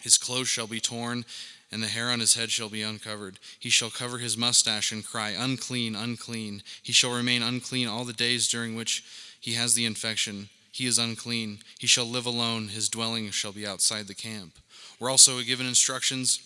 his 0.00 0.18
clothes 0.18 0.48
shall 0.48 0.66
be 0.66 0.80
torn 0.80 1.24
and 1.72 1.82
the 1.82 1.88
hair 1.88 2.10
on 2.10 2.20
his 2.20 2.34
head 2.34 2.50
shall 2.50 2.68
be 2.68 2.82
uncovered. 2.82 3.38
He 3.58 3.70
shall 3.70 3.90
cover 3.90 4.18
his 4.18 4.36
mustache 4.36 4.92
and 4.92 5.04
cry, 5.04 5.30
Unclean, 5.30 5.96
unclean. 5.96 6.62
He 6.82 6.92
shall 6.92 7.12
remain 7.12 7.42
unclean 7.42 7.88
all 7.88 8.04
the 8.04 8.12
days 8.12 8.46
during 8.46 8.76
which 8.76 9.02
he 9.40 9.54
has 9.54 9.74
the 9.74 9.86
infection. 9.86 10.50
He 10.70 10.86
is 10.86 10.98
unclean. 10.98 11.58
He 11.78 11.86
shall 11.86 12.04
live 12.04 12.26
alone. 12.26 12.68
His 12.68 12.88
dwelling 12.88 13.30
shall 13.30 13.52
be 13.52 13.66
outside 13.66 14.06
the 14.06 14.14
camp. 14.14 14.58
We're 15.00 15.10
also 15.10 15.40
given 15.40 15.66
instructions 15.66 16.40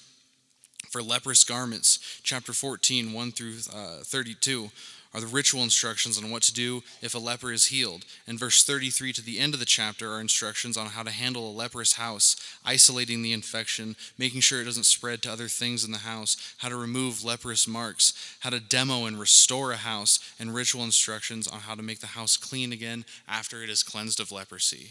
For 0.90 1.02
leprous 1.02 1.42
garments, 1.44 1.98
chapter 2.22 2.52
14, 2.52 3.12
1 3.12 3.32
through 3.32 3.56
uh, 3.74 3.98
32, 4.04 4.70
are 5.16 5.20
the 5.20 5.26
ritual 5.26 5.62
instructions 5.62 6.22
on 6.22 6.30
what 6.30 6.42
to 6.42 6.52
do 6.52 6.82
if 7.00 7.14
a 7.14 7.18
leper 7.18 7.50
is 7.50 7.66
healed. 7.66 8.04
And 8.26 8.38
verse 8.38 8.62
33 8.62 9.14
to 9.14 9.22
the 9.22 9.38
end 9.38 9.54
of 9.54 9.60
the 9.60 9.64
chapter 9.64 10.12
are 10.12 10.20
instructions 10.20 10.76
on 10.76 10.88
how 10.88 11.02
to 11.02 11.10
handle 11.10 11.48
a 11.48 11.56
leprous 11.56 11.94
house, 11.94 12.36
isolating 12.66 13.22
the 13.22 13.32
infection, 13.32 13.96
making 14.18 14.42
sure 14.42 14.60
it 14.60 14.66
doesn't 14.66 14.84
spread 14.84 15.22
to 15.22 15.32
other 15.32 15.48
things 15.48 15.84
in 15.84 15.90
the 15.90 15.98
house, 15.98 16.54
how 16.58 16.68
to 16.68 16.76
remove 16.76 17.24
leprous 17.24 17.66
marks, 17.66 18.36
how 18.40 18.50
to 18.50 18.60
demo 18.60 19.06
and 19.06 19.18
restore 19.18 19.72
a 19.72 19.76
house, 19.76 20.18
and 20.38 20.54
ritual 20.54 20.84
instructions 20.84 21.48
on 21.48 21.60
how 21.60 21.74
to 21.74 21.82
make 21.82 22.00
the 22.00 22.08
house 22.08 22.36
clean 22.36 22.70
again 22.70 23.06
after 23.26 23.62
it 23.62 23.70
is 23.70 23.82
cleansed 23.82 24.20
of 24.20 24.30
leprosy. 24.30 24.90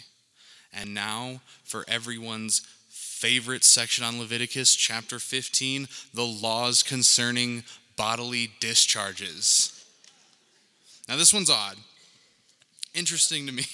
And 0.73 0.95
now 0.95 1.41
for 1.63 1.85
everyone's 1.87 2.63
favorite 2.89 3.63
section 3.63 4.03
on 4.03 4.19
Leviticus, 4.19 4.73
chapter 4.75 5.19
15 5.19 5.87
the 6.15 6.25
laws 6.25 6.81
concerning 6.81 7.63
bodily 7.95 8.49
discharges. 8.59 9.74
Now, 11.07 11.17
this 11.17 11.33
one's 11.33 11.49
odd. 11.49 11.77
Interesting 12.93 13.45
to 13.47 13.51
me 13.51 13.65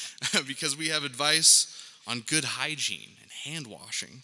because 0.46 0.76
we 0.76 0.88
have 0.88 1.04
advice 1.04 1.74
on 2.06 2.20
good 2.20 2.44
hygiene 2.44 3.16
and 3.20 3.30
hand 3.30 3.66
washing. 3.66 4.22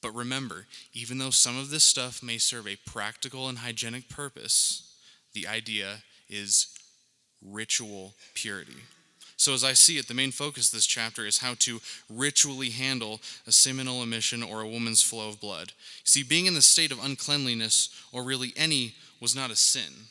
But 0.00 0.14
remember, 0.14 0.66
even 0.92 1.18
though 1.18 1.30
some 1.30 1.58
of 1.58 1.70
this 1.70 1.84
stuff 1.84 2.22
may 2.22 2.38
serve 2.38 2.66
a 2.68 2.76
practical 2.86 3.48
and 3.48 3.58
hygienic 3.58 4.08
purpose, 4.08 4.94
the 5.32 5.46
idea 5.46 6.02
is 6.28 6.68
ritual 7.42 8.14
purity. 8.34 8.76
So, 9.36 9.52
as 9.52 9.64
I 9.64 9.72
see 9.72 9.98
it, 9.98 10.06
the 10.06 10.14
main 10.14 10.30
focus 10.30 10.68
of 10.68 10.76
this 10.76 10.86
chapter 10.86 11.26
is 11.26 11.38
how 11.38 11.54
to 11.60 11.80
ritually 12.08 12.70
handle 12.70 13.20
a 13.46 13.52
seminal 13.52 14.02
emission 14.02 14.42
or 14.42 14.60
a 14.60 14.68
woman's 14.68 15.02
flow 15.02 15.28
of 15.28 15.40
blood. 15.40 15.72
See, 16.04 16.22
being 16.22 16.46
in 16.46 16.54
the 16.54 16.62
state 16.62 16.92
of 16.92 17.04
uncleanliness, 17.04 17.88
or 18.12 18.22
really 18.22 18.52
any, 18.56 18.94
was 19.20 19.34
not 19.34 19.50
a 19.50 19.56
sin. 19.56 20.08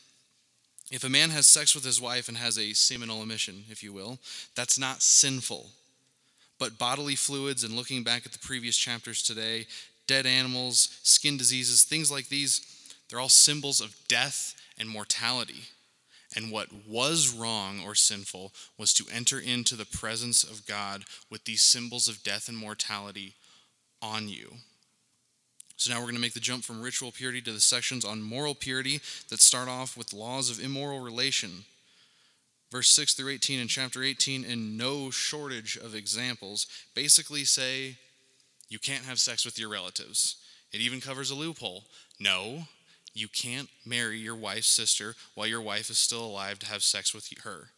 If 0.94 1.02
a 1.02 1.08
man 1.08 1.30
has 1.30 1.48
sex 1.48 1.74
with 1.74 1.82
his 1.82 2.00
wife 2.00 2.28
and 2.28 2.36
has 2.36 2.56
a 2.56 2.72
seminal 2.72 3.20
emission, 3.20 3.64
if 3.68 3.82
you 3.82 3.92
will, 3.92 4.20
that's 4.54 4.78
not 4.78 5.02
sinful. 5.02 5.70
But 6.60 6.78
bodily 6.78 7.16
fluids, 7.16 7.64
and 7.64 7.74
looking 7.74 8.04
back 8.04 8.24
at 8.24 8.30
the 8.30 8.38
previous 8.38 8.76
chapters 8.76 9.20
today, 9.20 9.66
dead 10.06 10.24
animals, 10.24 11.00
skin 11.02 11.36
diseases, 11.36 11.82
things 11.82 12.12
like 12.12 12.28
these, 12.28 12.60
they're 13.10 13.18
all 13.18 13.28
symbols 13.28 13.80
of 13.80 13.96
death 14.06 14.54
and 14.78 14.88
mortality. 14.88 15.62
And 16.36 16.52
what 16.52 16.68
was 16.86 17.34
wrong 17.34 17.80
or 17.84 17.96
sinful 17.96 18.52
was 18.78 18.94
to 18.94 19.04
enter 19.12 19.40
into 19.40 19.74
the 19.74 19.84
presence 19.84 20.44
of 20.44 20.64
God 20.64 21.02
with 21.28 21.44
these 21.44 21.62
symbols 21.62 22.06
of 22.06 22.22
death 22.22 22.48
and 22.48 22.56
mortality 22.56 23.34
on 24.00 24.28
you. 24.28 24.52
So 25.84 25.92
now 25.92 25.98
we're 25.98 26.06
going 26.06 26.14
to 26.14 26.20
make 26.22 26.32
the 26.32 26.40
jump 26.40 26.64
from 26.64 26.80
ritual 26.80 27.12
purity 27.12 27.42
to 27.42 27.52
the 27.52 27.60
sections 27.60 28.06
on 28.06 28.22
moral 28.22 28.54
purity 28.54 29.02
that 29.28 29.42
start 29.42 29.68
off 29.68 29.98
with 29.98 30.14
laws 30.14 30.48
of 30.48 30.58
immoral 30.58 31.00
relation. 31.00 31.66
Verse 32.72 32.88
6 32.88 33.12
through 33.12 33.32
18 33.32 33.60
in 33.60 33.68
chapter 33.68 34.02
18, 34.02 34.44
in 34.44 34.78
no 34.78 35.10
shortage 35.10 35.76
of 35.76 35.94
examples, 35.94 36.66
basically 36.94 37.44
say 37.44 37.96
you 38.70 38.78
can't 38.78 39.04
have 39.04 39.18
sex 39.18 39.44
with 39.44 39.58
your 39.58 39.68
relatives. 39.68 40.36
It 40.72 40.80
even 40.80 41.02
covers 41.02 41.30
a 41.30 41.34
loophole. 41.34 41.84
No, 42.18 42.62
you 43.12 43.28
can't 43.28 43.68
marry 43.84 44.16
your 44.16 44.36
wife's 44.36 44.68
sister 44.68 45.14
while 45.34 45.46
your 45.46 45.60
wife 45.60 45.90
is 45.90 45.98
still 45.98 46.24
alive 46.24 46.58
to 46.60 46.66
have 46.66 46.82
sex 46.82 47.12
with 47.12 47.28
her. 47.44 47.68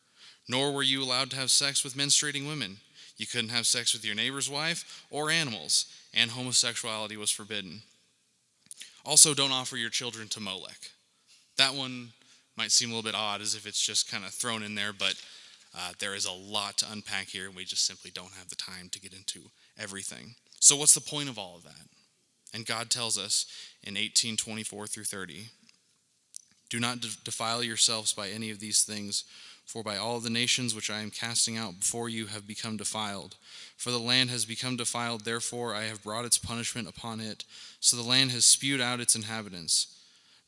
Nor 0.49 0.71
were 0.71 0.85
you 0.85 1.03
allowed 1.03 1.31
to 1.31 1.37
have 1.37 1.51
sex 1.51 1.83
with 1.83 1.95
menstruating 1.95 2.47
women. 2.47 2.77
You 3.17 3.27
couldn't 3.27 3.51
have 3.51 3.67
sex 3.67 3.93
with 3.93 4.05
your 4.05 4.15
neighbor's 4.15 4.49
wife 4.49 5.05
or 5.11 5.29
animals, 5.29 5.87
and 6.15 6.31
homosexuality 6.31 7.17
was 7.17 7.33
forbidden. 7.33 7.83
Also, 9.07 9.35
don't 9.35 9.53
offer 9.53 9.77
your 9.77 9.89
children 9.89 10.27
to 10.29 10.41
Molech. 10.41 10.91
That 11.57 11.75
one 11.75 12.09
might 12.57 12.73
seem 12.73 12.91
a 12.91 12.95
little 12.95 13.09
bit 13.09 13.17
odd 13.17 13.41
as 13.41 13.55
if 13.55 13.65
it's 13.65 13.81
just 13.81 14.11
kind 14.11 14.25
of 14.25 14.33
thrown 14.33 14.65
in 14.65 14.75
there, 14.75 14.93
but 14.93 15.15
uh, 15.77 15.93
there 16.01 16.15
is 16.15 16.27
a 16.27 16.33
lot 16.33 16.77
to 16.79 16.87
unpack 16.91 17.29
here, 17.29 17.47
and 17.47 17.55
we 17.55 17.65
just 17.65 17.87
simply 17.87 18.11
don't 18.11 18.33
have 18.33 18.49
the 18.49 18.57
time 18.57 18.89
to 18.91 19.01
get 19.01 19.13
into 19.13 19.51
everything. 19.79 20.35
So, 20.59 20.75
what's 20.75 20.95
the 20.95 21.01
point 21.01 21.29
of 21.29 21.39
all 21.39 21.55
of 21.57 21.63
that? 21.63 21.87
And 22.53 22.67
God 22.67 22.91
tells 22.91 23.17
us 23.17 23.47
in 23.83 23.95
1824 23.95 24.87
through 24.89 25.05
30 25.05 25.51
Do 26.69 26.81
not 26.81 26.99
defile 27.23 27.63
yourselves 27.63 28.13
by 28.13 28.29
any 28.31 28.51
of 28.51 28.59
these 28.59 28.83
things, 28.83 29.25
for 29.67 29.83
by 29.83 29.97
all 29.97 30.21
the 30.21 30.31
nations 30.31 30.75
which 30.75 30.89
I 30.91 31.01
am 31.01 31.11
casting 31.11 31.59
out 31.59 31.81
before 31.81 32.09
you 32.09 32.27
have 32.27 32.47
become 32.47 32.77
defiled. 32.77 33.35
For 33.77 33.91
the 33.91 33.99
land 33.99 34.31
has 34.31 34.45
become 34.45 34.77
defiled, 34.77 35.25
therefore 35.25 35.75
I 35.75 35.85
have 35.85 36.03
brought 36.03 36.25
its 36.25 36.39
punishment 36.39 36.89
upon 36.89 37.21
it. 37.21 37.45
So 37.81 37.97
the 37.97 38.09
land 38.09 38.31
has 38.31 38.45
spewed 38.45 38.81
out 38.81 39.01
its 39.01 39.17
inhabitants. 39.17 39.93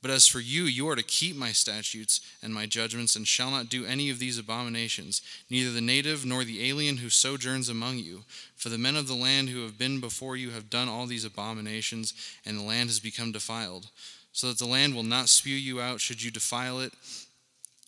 But 0.01 0.13
as 0.13 0.29
for 0.29 0.39
you, 0.39 0.63
you 0.65 0.89
are 0.89 0.95
to 0.95 1.03
keep 1.03 1.35
my 1.35 1.51
statutes 1.51 2.21
and 2.41 2.55
my 2.55 2.67
judgments, 2.67 3.17
and 3.17 3.27
shall 3.27 3.51
not 3.51 3.69
do 3.69 3.85
any 3.85 4.11
of 4.11 4.21
these 4.21 4.39
abominations, 4.39 5.21
neither 5.51 5.73
the 5.73 5.81
native 5.81 6.25
nor 6.25 6.45
the 6.45 6.69
alien 6.69 6.99
who 6.99 7.11
sojourns 7.11 7.69
among 7.69 7.99
you. 7.99 8.23
For 8.55 8.69
the 8.69 8.79
men 8.79 8.95
of 8.95 9.09
the 9.09 9.15
land 9.15 9.49
who 9.49 9.63
have 9.63 9.77
been 9.77 9.99
before 9.99 10.37
you 10.37 10.51
have 10.51 10.71
done 10.71 10.89
all 10.89 11.07
these 11.07 11.25
abominations, 11.25 12.15
and 12.47 12.57
the 12.57 12.63
land 12.63 12.89
has 12.89 13.01
become 13.01 13.33
defiled. 13.33 13.89
So 14.33 14.47
that 14.49 14.59
the 14.59 14.67
land 14.67 14.95
will 14.95 15.03
not 15.03 15.29
spew 15.29 15.57
you 15.57 15.81
out 15.81 16.01
should 16.01 16.23
you 16.23 16.31
defile 16.31 16.79
it. 16.79 16.93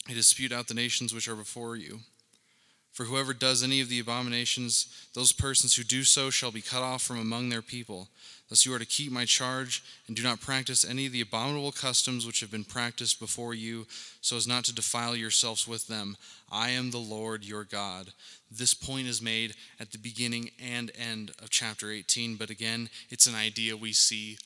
It 0.09 0.15
dispute 0.15 0.53
out 0.53 0.69
the 0.69 0.75
nations 0.75 1.15
which 1.15 1.29
are 1.29 1.37
before 1.37 1.77
you. 1.77 2.01
For 2.93 3.05
whoever 3.05 3.33
does 3.33 3.63
any 3.63 3.81
of 3.81 3.89
the 3.89 4.01
abominations, 4.01 4.89
those 5.15 5.33
persons 5.33 5.75
who 5.75 5.85
do 5.85 6.03
so 6.03 6.29
shall 6.29 6.51
be 6.51 6.61
cut 6.61 6.83
off 6.83 7.03
from 7.03 7.19
among 7.19 7.49
their 7.49 7.63
people. 7.63 8.09
Thus 8.49 8.67
you 8.67 8.75
are 8.75 8.81
to 8.81 8.85
keep 8.85 9.13
my 9.13 9.25
charge, 9.25 9.85
and 10.09 10.17
do 10.17 10.25
not 10.25 10.41
practice 10.41 10.85
any 10.85 11.07
of 11.07 11.13
the 11.13 11.21
abominable 11.21 11.71
customs 11.71 12.27
which 12.27 12.41
have 12.41 12.51
been 12.51 12.65
practiced 12.65 13.21
before 13.21 13.55
you, 13.55 13.87
so 14.21 14.37
as 14.37 14.49
not 14.49 14.65
to 14.65 14.75
defile 14.75 15.15
yourselves 15.15 15.69
with 15.69 15.87
them. 15.87 16.17
I 16.51 16.71
am 16.71 16.91
the 16.91 16.99
Lord 16.99 17.45
your 17.45 17.63
God. 17.63 18.13
This 18.51 18.75
point 18.75 19.07
is 19.07 19.23
made 19.23 19.55
at 19.79 19.93
the 19.93 19.99
beginning 19.99 20.51
and 20.61 20.91
end 20.99 21.31
of 21.41 21.51
chapter 21.51 21.93
18, 21.93 22.35
but 22.35 22.51
again, 22.51 22.91
it's 23.09 23.27
an 23.29 23.37
idea 23.37 23.77
we 23.77 23.93
see 23.93 24.37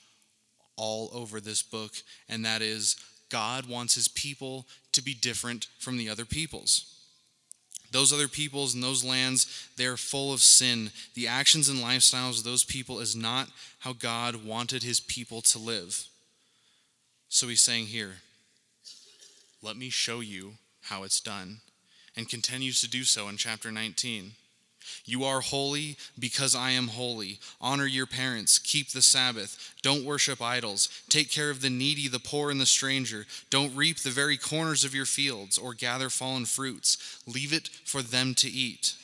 all 0.76 1.08
over 1.14 1.40
this 1.40 1.62
book, 1.62 1.92
and 2.28 2.44
that 2.44 2.60
is 2.60 2.96
God 3.34 3.68
wants 3.68 3.96
his 3.96 4.06
people 4.06 4.64
to 4.92 5.02
be 5.02 5.12
different 5.12 5.66
from 5.80 5.96
the 5.96 6.08
other 6.08 6.24
peoples. 6.24 6.94
Those 7.90 8.12
other 8.12 8.28
peoples 8.28 8.74
and 8.74 8.82
those 8.82 9.02
lands, 9.02 9.68
they're 9.76 9.96
full 9.96 10.32
of 10.32 10.38
sin. 10.38 10.92
The 11.14 11.26
actions 11.26 11.68
and 11.68 11.80
lifestyles 11.80 12.38
of 12.38 12.44
those 12.44 12.62
people 12.62 13.00
is 13.00 13.16
not 13.16 13.48
how 13.80 13.92
God 13.92 14.44
wanted 14.44 14.84
his 14.84 15.00
people 15.00 15.40
to 15.40 15.58
live. 15.58 16.06
So 17.28 17.48
he's 17.48 17.60
saying 17.60 17.86
here, 17.86 18.18
let 19.60 19.76
me 19.76 19.90
show 19.90 20.20
you 20.20 20.52
how 20.82 21.02
it's 21.02 21.20
done, 21.20 21.58
and 22.16 22.28
continues 22.28 22.80
to 22.82 22.88
do 22.88 23.02
so 23.02 23.28
in 23.28 23.36
chapter 23.36 23.72
19. 23.72 24.30
You 25.04 25.24
are 25.24 25.40
holy 25.40 25.96
because 26.18 26.54
I 26.54 26.70
am 26.70 26.88
holy. 26.88 27.38
Honor 27.60 27.86
your 27.86 28.06
parents. 28.06 28.58
Keep 28.58 28.90
the 28.90 29.02
Sabbath. 29.02 29.74
Don't 29.82 30.04
worship 30.04 30.40
idols. 30.40 30.88
Take 31.08 31.30
care 31.30 31.50
of 31.50 31.60
the 31.60 31.70
needy, 31.70 32.08
the 32.08 32.18
poor, 32.18 32.50
and 32.50 32.60
the 32.60 32.66
stranger. 32.66 33.26
Don't 33.50 33.74
reap 33.74 33.98
the 33.98 34.10
very 34.10 34.36
corners 34.36 34.84
of 34.84 34.94
your 34.94 35.06
fields 35.06 35.58
or 35.58 35.74
gather 35.74 36.10
fallen 36.10 36.44
fruits. 36.44 37.20
Leave 37.26 37.52
it 37.52 37.68
for 37.84 38.02
them 38.02 38.34
to 38.36 38.48
eat. 38.48 38.94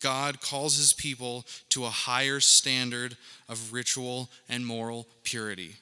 God 0.00 0.40
calls 0.40 0.76
his 0.76 0.92
people 0.92 1.44
to 1.70 1.84
a 1.84 1.90
higher 1.90 2.40
standard 2.40 3.16
of 3.48 3.72
ritual 3.72 4.28
and 4.48 4.64
moral 4.64 5.08
purity. 5.24 5.76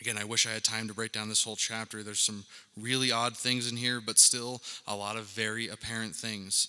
Again, 0.00 0.18
I 0.18 0.24
wish 0.24 0.46
I 0.46 0.50
had 0.50 0.62
time 0.62 0.86
to 0.88 0.94
break 0.94 1.12
down 1.12 1.28
this 1.28 1.42
whole 1.42 1.56
chapter. 1.56 2.02
There's 2.02 2.20
some 2.20 2.44
really 2.76 3.10
odd 3.10 3.36
things 3.36 3.70
in 3.70 3.76
here, 3.76 4.00
but 4.00 4.18
still 4.18 4.62
a 4.86 4.94
lot 4.94 5.16
of 5.16 5.24
very 5.24 5.68
apparent 5.68 6.14
things. 6.14 6.68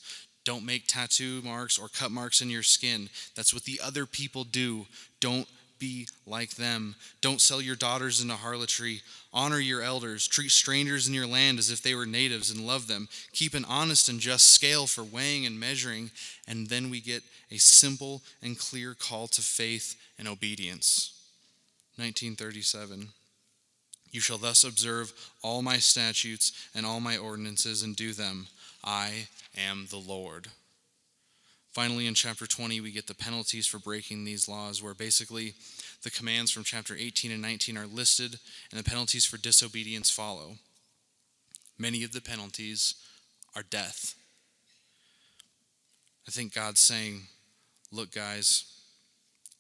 Don't 0.50 0.66
make 0.66 0.88
tattoo 0.88 1.44
marks 1.44 1.78
or 1.78 1.90
cut 1.90 2.10
marks 2.10 2.42
in 2.42 2.50
your 2.50 2.64
skin. 2.64 3.08
That's 3.36 3.54
what 3.54 3.66
the 3.66 3.80
other 3.84 4.08
people 4.08 4.44
do. 4.44 4.88
Don't 5.20 5.48
be 5.78 6.08
like 6.26 6.56
them. 6.56 6.96
Don't 7.22 7.40
sell 7.40 7.62
your 7.62 7.76
daughters 7.76 8.20
into 8.20 8.34
harlotry. 8.34 9.02
Honor 9.32 9.60
your 9.60 9.84
elders. 9.84 10.28
Treat 10.28 10.50
strangers 10.50 11.08
in 11.08 11.14
your 11.14 11.28
land 11.28 11.60
as 11.60 11.70
if 11.70 11.84
they 11.84 11.94
were 11.94 12.08
natives 12.08 12.50
and 12.50 12.66
love 12.66 12.88
them. 12.88 13.10
Keep 13.32 13.54
an 13.54 13.64
honest 13.64 14.10
and 14.10 14.20
just 14.20 14.48
scale 14.48 14.88
for 14.88 15.04
weighing 15.04 15.46
and 15.46 15.60
measuring. 15.60 16.10
And 16.48 16.66
then 16.66 16.90
we 16.90 17.00
get 17.00 17.22
a 17.52 17.60
simple 17.60 18.24
and 18.42 18.58
clear 18.58 18.96
call 18.96 19.28
to 19.28 19.44
faith 19.44 20.02
and 20.18 20.28
obedience. 20.28 21.12
1937. 21.98 23.10
You 24.10 24.20
shall 24.20 24.40
thus 24.40 24.64
observe 24.64 25.14
all 25.44 25.62
my 25.62 25.78
statutes 25.78 26.54
and 26.74 26.88
all 26.88 27.00
my 27.00 27.18
ordinances 27.18 27.84
and 27.84 27.96
do 27.96 28.14
them. 28.14 28.48
I 28.84 29.28
am 29.58 29.88
the 29.90 29.98
Lord. 29.98 30.48
Finally, 31.72 32.08
in 32.08 32.14
chapter 32.16 32.48
20, 32.48 32.82
we 32.82 32.92
get 32.92 33.08
the 33.08 33.14
penalties 33.14 33.68
for 33.68 33.78
breaking 33.78 34.24
these 34.24 34.50
laws, 34.50 34.82
where 34.82 34.94
basically 34.94 35.54
the 36.04 36.10
commands 36.10 36.52
from 36.52 36.64
chapter 36.64 36.96
18 36.98 37.32
and 37.32 37.42
19 37.42 37.78
are 37.78 37.86
listed, 37.86 38.40
and 38.72 38.80
the 38.80 38.90
penalties 38.90 39.26
for 39.26 39.38
disobedience 39.38 40.10
follow. 40.10 40.58
Many 41.78 42.04
of 42.04 42.12
the 42.12 42.22
penalties 42.22 42.96
are 43.56 43.64
death. 43.64 44.16
I 46.28 46.32
think 46.32 46.54
God's 46.54 46.82
saying, 46.82 47.22
Look, 47.92 48.12
guys, 48.12 48.66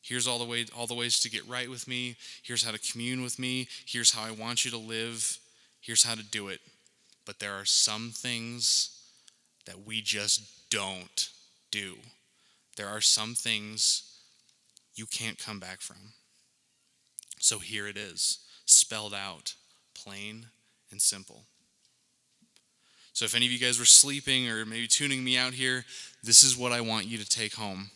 Here's 0.01 0.27
all 0.27 0.39
the 0.39 0.45
way 0.45 0.65
all 0.75 0.87
the 0.87 0.95
ways 0.95 1.19
to 1.19 1.29
get 1.29 1.47
right 1.47 1.69
with 1.69 1.87
me. 1.87 2.15
Here's 2.41 2.63
how 2.63 2.71
to 2.71 2.79
commune 2.79 3.21
with 3.21 3.37
me. 3.37 3.67
Here's 3.85 4.11
how 4.11 4.23
I 4.23 4.31
want 4.31 4.65
you 4.65 4.71
to 4.71 4.77
live. 4.77 5.37
Here's 5.81 6.03
how 6.03 6.15
to 6.15 6.23
do 6.23 6.47
it. 6.47 6.61
But 7.25 7.39
there 7.39 7.53
are 7.53 7.65
some 7.65 8.09
things 8.09 8.98
that 9.69 9.85
we 9.85 10.01
just 10.01 10.67
don't 10.71 11.29
do. 11.69 11.93
There 12.75 12.87
are 12.87 13.01
some 13.01 13.35
things 13.35 14.17
you 14.95 15.05
can't 15.05 15.37
come 15.37 15.59
back 15.59 15.79
from. 15.79 16.13
So 17.39 17.59
here 17.59 17.87
it 17.87 17.95
is, 17.95 18.39
spelled 18.65 19.13
out, 19.13 19.53
plain 19.93 20.47
and 20.89 20.99
simple. 20.99 21.43
So 23.13 23.25
if 23.25 23.35
any 23.35 23.45
of 23.45 23.51
you 23.51 23.59
guys 23.59 23.77
were 23.77 23.85
sleeping 23.85 24.49
or 24.49 24.65
maybe 24.65 24.87
tuning 24.87 25.23
me 25.23 25.37
out 25.37 25.53
here, 25.53 25.85
this 26.23 26.41
is 26.41 26.57
what 26.57 26.71
I 26.71 26.81
want 26.81 27.05
you 27.05 27.19
to 27.19 27.29
take 27.29 27.53
home. 27.53 27.91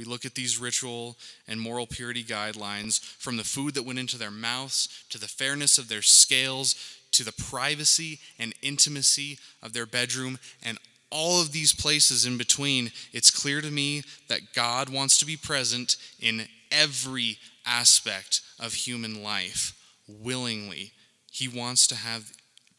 We 0.00 0.06
look 0.06 0.24
at 0.24 0.34
these 0.34 0.58
ritual 0.58 1.18
and 1.46 1.60
moral 1.60 1.86
purity 1.86 2.24
guidelines 2.24 3.04
from 3.18 3.36
the 3.36 3.44
food 3.44 3.74
that 3.74 3.82
went 3.82 3.98
into 3.98 4.16
their 4.16 4.30
mouths 4.30 4.88
to 5.10 5.20
the 5.20 5.28
fairness 5.28 5.76
of 5.76 5.90
their 5.90 6.00
scales 6.00 6.74
to 7.12 7.22
the 7.22 7.32
privacy 7.32 8.18
and 8.38 8.54
intimacy 8.62 9.38
of 9.62 9.74
their 9.74 9.84
bedroom 9.84 10.38
and 10.62 10.78
all 11.10 11.42
of 11.42 11.52
these 11.52 11.74
places 11.74 12.24
in 12.24 12.38
between. 12.38 12.92
It's 13.12 13.30
clear 13.30 13.60
to 13.60 13.70
me 13.70 14.02
that 14.28 14.54
God 14.54 14.88
wants 14.88 15.18
to 15.18 15.26
be 15.26 15.36
present 15.36 15.96
in 16.18 16.48
every 16.72 17.36
aspect 17.66 18.40
of 18.58 18.72
human 18.72 19.22
life 19.22 19.78
willingly. 20.08 20.92
He 21.30 21.46
wants 21.46 21.86
to 21.88 21.94
have 21.94 22.32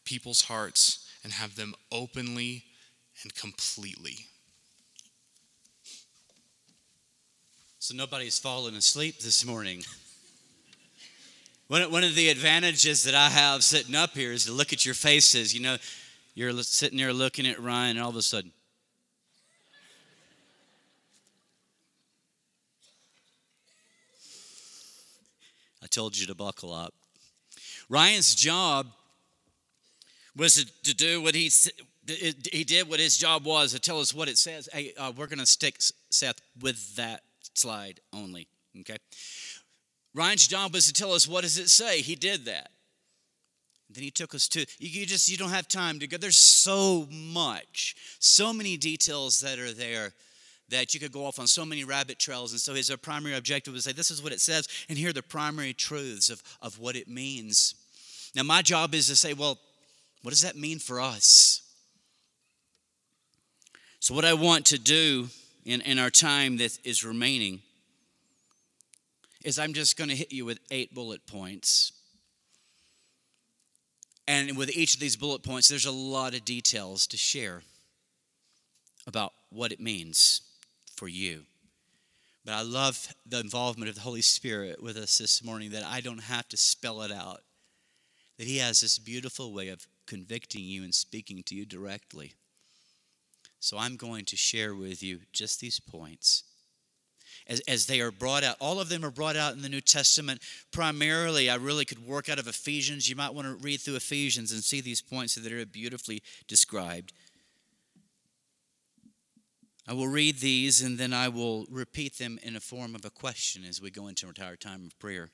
people's 0.04 0.46
hearts 0.46 1.08
and 1.22 1.34
have 1.34 1.54
them 1.54 1.76
openly 1.92 2.64
and 3.22 3.32
completely. 3.32 4.26
So 7.82 7.96
nobody's 7.96 8.38
fallen 8.38 8.76
asleep 8.76 9.18
this 9.18 9.44
morning. 9.44 9.82
One, 11.66 11.82
of 11.82 12.14
the 12.14 12.28
advantages 12.28 13.02
that 13.02 13.16
I 13.16 13.28
have 13.28 13.64
sitting 13.64 13.96
up 13.96 14.14
here 14.14 14.30
is 14.30 14.44
to 14.44 14.52
look 14.52 14.72
at 14.72 14.86
your 14.86 14.94
faces. 14.94 15.52
You 15.52 15.62
know, 15.62 15.76
you're 16.36 16.52
sitting 16.62 16.96
there 16.96 17.12
looking 17.12 17.44
at 17.44 17.60
Ryan, 17.60 17.96
and 17.96 18.04
all 18.04 18.10
of 18.10 18.14
a 18.14 18.22
sudden, 18.22 18.52
I 25.82 25.88
told 25.88 26.16
you 26.16 26.28
to 26.28 26.36
buckle 26.36 26.72
up. 26.72 26.94
Ryan's 27.88 28.36
job 28.36 28.86
was 30.36 30.64
to 30.84 30.94
do 30.94 31.20
what 31.20 31.34
he 31.34 31.50
he 32.52 32.62
did 32.62 32.88
what 32.88 33.00
his 33.00 33.16
job 33.16 33.44
was 33.44 33.72
to 33.72 33.80
tell 33.80 33.98
us 33.98 34.14
what 34.14 34.28
it 34.28 34.38
says. 34.38 34.68
Hey, 34.72 34.92
uh, 34.96 35.10
we're 35.16 35.26
going 35.26 35.40
to 35.40 35.46
stick 35.46 35.78
Seth 36.10 36.40
with 36.60 36.94
that 36.94 37.22
slide 37.54 38.00
only. 38.12 38.48
Okay. 38.80 38.96
Ryan's 40.14 40.46
job 40.46 40.74
was 40.74 40.86
to 40.86 40.92
tell 40.92 41.12
us 41.12 41.26
what 41.26 41.42
does 41.42 41.58
it 41.58 41.70
say. 41.70 42.00
He 42.00 42.14
did 42.14 42.44
that. 42.46 42.70
Then 43.90 44.04
he 44.04 44.10
took 44.10 44.34
us 44.34 44.48
to 44.48 44.64
you, 44.78 45.06
just 45.06 45.28
you 45.28 45.36
don't 45.36 45.50
have 45.50 45.68
time 45.68 45.98
to 45.98 46.06
go. 46.06 46.16
There's 46.16 46.38
so 46.38 47.06
much, 47.10 47.94
so 48.18 48.52
many 48.52 48.76
details 48.76 49.40
that 49.40 49.58
are 49.58 49.72
there 49.72 50.12
that 50.70 50.94
you 50.94 51.00
could 51.00 51.12
go 51.12 51.26
off 51.26 51.38
on 51.38 51.46
so 51.46 51.64
many 51.64 51.84
rabbit 51.84 52.18
trails. 52.18 52.52
And 52.52 52.60
so 52.60 52.74
his 52.74 52.90
uh, 52.90 52.96
primary 52.96 53.36
objective 53.36 53.74
was 53.74 53.84
to 53.84 53.90
say, 53.90 53.94
this 53.94 54.10
is 54.10 54.22
what 54.22 54.32
it 54.32 54.40
says, 54.40 54.66
and 54.88 54.96
here 54.96 55.10
are 55.10 55.12
the 55.12 55.22
primary 55.22 55.74
truths 55.74 56.30
of, 56.30 56.42
of 56.62 56.78
what 56.78 56.96
it 56.96 57.08
means. 57.08 57.74
Now, 58.34 58.42
my 58.42 58.62
job 58.62 58.94
is 58.94 59.08
to 59.08 59.16
say, 59.16 59.34
well, 59.34 59.58
what 60.22 60.30
does 60.30 60.42
that 60.42 60.56
mean 60.56 60.78
for 60.78 61.00
us? 61.00 61.60
So, 64.00 64.14
what 64.14 64.24
I 64.24 64.32
want 64.32 64.66
to 64.66 64.78
do 64.78 65.28
in, 65.64 65.80
in 65.82 65.98
our 65.98 66.10
time 66.10 66.56
that 66.58 66.78
is 66.84 67.04
remaining 67.04 67.60
is 69.44 69.58
I'm 69.58 69.72
just 69.72 69.96
going 69.96 70.10
to 70.10 70.16
hit 70.16 70.32
you 70.32 70.44
with 70.44 70.58
eight 70.70 70.94
bullet 70.94 71.26
points. 71.26 71.92
And 74.28 74.56
with 74.56 74.76
each 74.76 74.94
of 74.94 75.00
these 75.00 75.16
bullet 75.16 75.42
points, 75.42 75.68
there's 75.68 75.86
a 75.86 75.92
lot 75.92 76.34
of 76.34 76.44
details 76.44 77.06
to 77.08 77.16
share 77.16 77.62
about 79.06 79.32
what 79.50 79.72
it 79.72 79.80
means 79.80 80.42
for 80.94 81.08
you. 81.08 81.42
But 82.44 82.54
I 82.54 82.62
love 82.62 83.08
the 83.26 83.40
involvement 83.40 83.88
of 83.88 83.96
the 83.96 84.00
Holy 84.00 84.20
Spirit 84.20 84.82
with 84.82 84.96
us 84.96 85.18
this 85.18 85.44
morning 85.44 85.70
that 85.70 85.84
I 85.84 86.00
don't 86.00 86.22
have 86.22 86.48
to 86.48 86.56
spell 86.56 87.02
it 87.02 87.12
out. 87.12 87.40
That 88.38 88.46
He 88.46 88.58
has 88.58 88.80
this 88.80 88.98
beautiful 88.98 89.52
way 89.52 89.68
of 89.68 89.86
convicting 90.06 90.64
you 90.64 90.82
and 90.82 90.94
speaking 90.94 91.42
to 91.44 91.54
you 91.54 91.64
directly. 91.66 92.32
So 93.62 93.78
I'm 93.78 93.94
going 93.94 94.24
to 94.24 94.36
share 94.36 94.74
with 94.74 95.04
you 95.04 95.20
just 95.32 95.60
these 95.60 95.78
points. 95.78 96.42
As, 97.46 97.60
as 97.68 97.86
they 97.86 98.00
are 98.00 98.10
brought 98.10 98.42
out, 98.42 98.56
all 98.60 98.80
of 98.80 98.88
them 98.88 99.04
are 99.04 99.10
brought 99.10 99.36
out 99.36 99.54
in 99.54 99.62
the 99.62 99.68
New 99.68 99.80
Testament. 99.80 100.42
Primarily, 100.72 101.48
I 101.48 101.54
really 101.54 101.84
could 101.84 102.04
work 102.04 102.28
out 102.28 102.40
of 102.40 102.48
Ephesians. 102.48 103.08
You 103.08 103.14
might 103.14 103.32
want 103.32 103.46
to 103.46 103.54
read 103.54 103.78
through 103.78 103.94
Ephesians 103.94 104.50
and 104.50 104.64
see 104.64 104.80
these 104.80 105.00
points 105.00 105.36
that 105.36 105.52
are 105.52 105.64
beautifully 105.64 106.24
described. 106.48 107.12
I 109.86 109.92
will 109.92 110.08
read 110.08 110.38
these 110.38 110.82
and 110.82 110.98
then 110.98 111.12
I 111.12 111.28
will 111.28 111.66
repeat 111.70 112.18
them 112.18 112.40
in 112.42 112.56
a 112.56 112.60
form 112.60 112.96
of 112.96 113.04
a 113.04 113.10
question 113.10 113.62
as 113.64 113.80
we 113.80 113.92
go 113.92 114.08
into 114.08 114.26
our 114.26 114.56
time 114.56 114.86
of 114.86 114.98
prayer. 114.98 115.28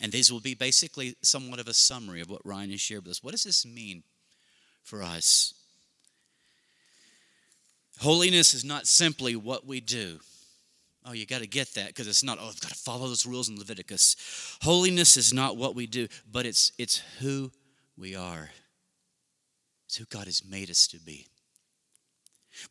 And 0.00 0.12
these 0.12 0.32
will 0.32 0.40
be 0.40 0.54
basically 0.54 1.16
somewhat 1.22 1.58
of 1.58 1.66
a 1.66 1.74
summary 1.74 2.20
of 2.20 2.30
what 2.30 2.46
Ryan 2.46 2.70
has 2.70 2.80
shared 2.80 3.02
with 3.02 3.10
us. 3.10 3.24
What 3.24 3.32
does 3.32 3.42
this 3.42 3.66
mean 3.66 4.04
for 4.84 5.02
us? 5.02 5.52
Holiness 8.00 8.54
is 8.54 8.64
not 8.64 8.86
simply 8.86 9.36
what 9.36 9.66
we 9.66 9.80
do. 9.80 10.18
Oh, 11.06 11.12
you 11.12 11.26
got 11.26 11.42
to 11.42 11.46
get 11.46 11.74
that 11.74 11.88
because 11.88 12.08
it's 12.08 12.22
not, 12.22 12.38
oh, 12.40 12.48
I've 12.48 12.60
got 12.60 12.70
to 12.70 12.78
follow 12.78 13.08
those 13.08 13.26
rules 13.26 13.48
in 13.48 13.58
Leviticus. 13.58 14.58
Holiness 14.62 15.16
is 15.16 15.32
not 15.34 15.56
what 15.56 15.74
we 15.74 15.86
do, 15.86 16.08
but 16.30 16.46
it's, 16.46 16.72
it's 16.78 17.02
who 17.20 17.50
we 17.96 18.14
are. 18.14 18.50
It's 19.86 19.96
who 19.96 20.06
God 20.06 20.24
has 20.24 20.42
made 20.44 20.70
us 20.70 20.86
to 20.88 20.98
be. 20.98 21.26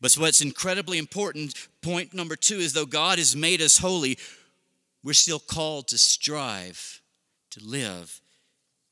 But 0.00 0.14
what's 0.14 0.40
incredibly 0.40 0.98
important, 0.98 1.54
point 1.80 2.12
number 2.12 2.36
two, 2.36 2.56
is 2.56 2.72
though 2.72 2.86
God 2.86 3.18
has 3.18 3.36
made 3.36 3.60
us 3.60 3.78
holy, 3.78 4.18
we're 5.02 5.12
still 5.12 5.38
called 5.38 5.88
to 5.88 5.98
strive 5.98 7.02
to 7.50 7.60
live 7.64 8.20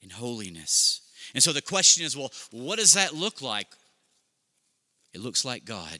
in 0.02 0.10
holiness. 0.10 1.00
And 1.34 1.42
so 1.42 1.52
the 1.52 1.62
question 1.62 2.04
is 2.04 2.16
well, 2.16 2.30
what 2.50 2.78
does 2.78 2.94
that 2.94 3.14
look 3.14 3.42
like? 3.42 3.68
It 5.14 5.20
looks 5.20 5.44
like 5.44 5.64
God. 5.64 5.98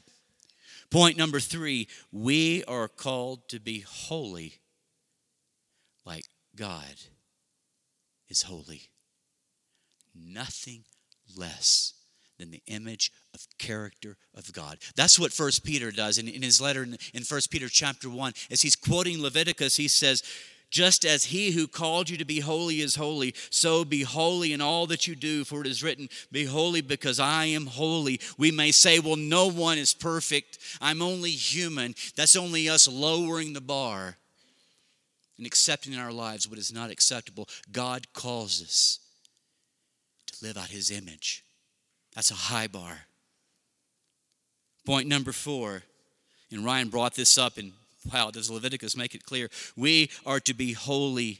Point 0.93 1.17
number 1.17 1.39
three 1.39 1.87
we 2.11 2.63
are 2.65 2.87
called 2.87 3.49
to 3.49 3.59
be 3.59 3.79
holy 3.79 4.59
like 6.05 6.25
God 6.55 6.93
is 8.29 8.43
holy. 8.43 8.83
Nothing 10.13 10.83
less 11.35 11.93
than 12.37 12.51
the 12.51 12.61
image 12.67 13.11
of 13.33 13.47
character 13.57 14.17
of 14.35 14.53
God. 14.53 14.77
That's 14.95 15.17
what 15.17 15.33
First 15.33 15.63
Peter 15.63 15.89
does 15.89 16.19
in, 16.19 16.27
in 16.27 16.43
his 16.43 16.61
letter 16.61 16.83
in, 16.83 16.97
in 17.11 17.23
First 17.23 17.49
Peter 17.49 17.69
chapter 17.69 18.07
1. 18.07 18.33
As 18.51 18.61
he's 18.61 18.75
quoting 18.75 19.19
Leviticus, 19.19 19.77
he 19.77 19.87
says, 19.87 20.21
just 20.73 21.05
as 21.05 21.25
he 21.25 21.51
who 21.51 21.67
called 21.67 22.09
you 22.09 22.17
to 22.17 22.25
be 22.25 22.39
holy 22.39 22.81
is 22.81 22.95
holy, 22.95 23.35
so 23.51 23.85
be 23.85 24.01
holy 24.01 24.53
in 24.53 24.59
all 24.59 24.87
that 24.87 25.05
you 25.05 25.15
do, 25.15 25.43
for 25.43 25.61
it 25.61 25.67
is 25.67 25.83
written, 25.83 26.09
Be 26.31 26.45
holy 26.45 26.81
because 26.81 27.19
I 27.19 27.45
am 27.45 27.67
holy. 27.67 28.19
We 28.39 28.49
may 28.49 28.71
say, 28.71 28.99
Well, 28.99 29.15
no 29.15 29.47
one 29.47 29.77
is 29.77 29.93
perfect. 29.93 30.57
I'm 30.81 31.03
only 31.03 31.29
human. 31.29 31.93
That's 32.15 32.35
only 32.35 32.67
us 32.67 32.87
lowering 32.87 33.53
the 33.53 33.61
bar 33.61 34.17
and 35.37 35.45
accepting 35.45 35.93
in 35.93 35.99
our 35.99 36.11
lives 36.11 36.49
what 36.49 36.57
is 36.57 36.73
not 36.73 36.89
acceptable. 36.89 37.47
God 37.71 38.11
calls 38.13 38.59
us 38.59 38.99
to 40.25 40.45
live 40.45 40.57
out 40.57 40.69
his 40.69 40.89
image. 40.89 41.43
That's 42.15 42.31
a 42.31 42.35
high 42.35 42.67
bar. 42.67 43.01
Point 44.87 45.07
number 45.07 45.33
four, 45.33 45.83
and 46.51 46.65
Ryan 46.65 46.89
brought 46.89 47.13
this 47.13 47.37
up 47.37 47.59
in 47.59 47.73
Wow, 48.11 48.31
does 48.31 48.49
Leviticus 48.49 48.97
make 48.97 49.15
it 49.15 49.25
clear? 49.25 49.49
We 49.75 50.09
are 50.25 50.39
to 50.41 50.53
be 50.53 50.73
holy 50.73 51.39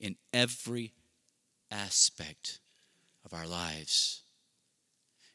in 0.00 0.16
every 0.32 0.92
aspect 1.70 2.58
of 3.24 3.32
our 3.32 3.46
lives. 3.46 4.22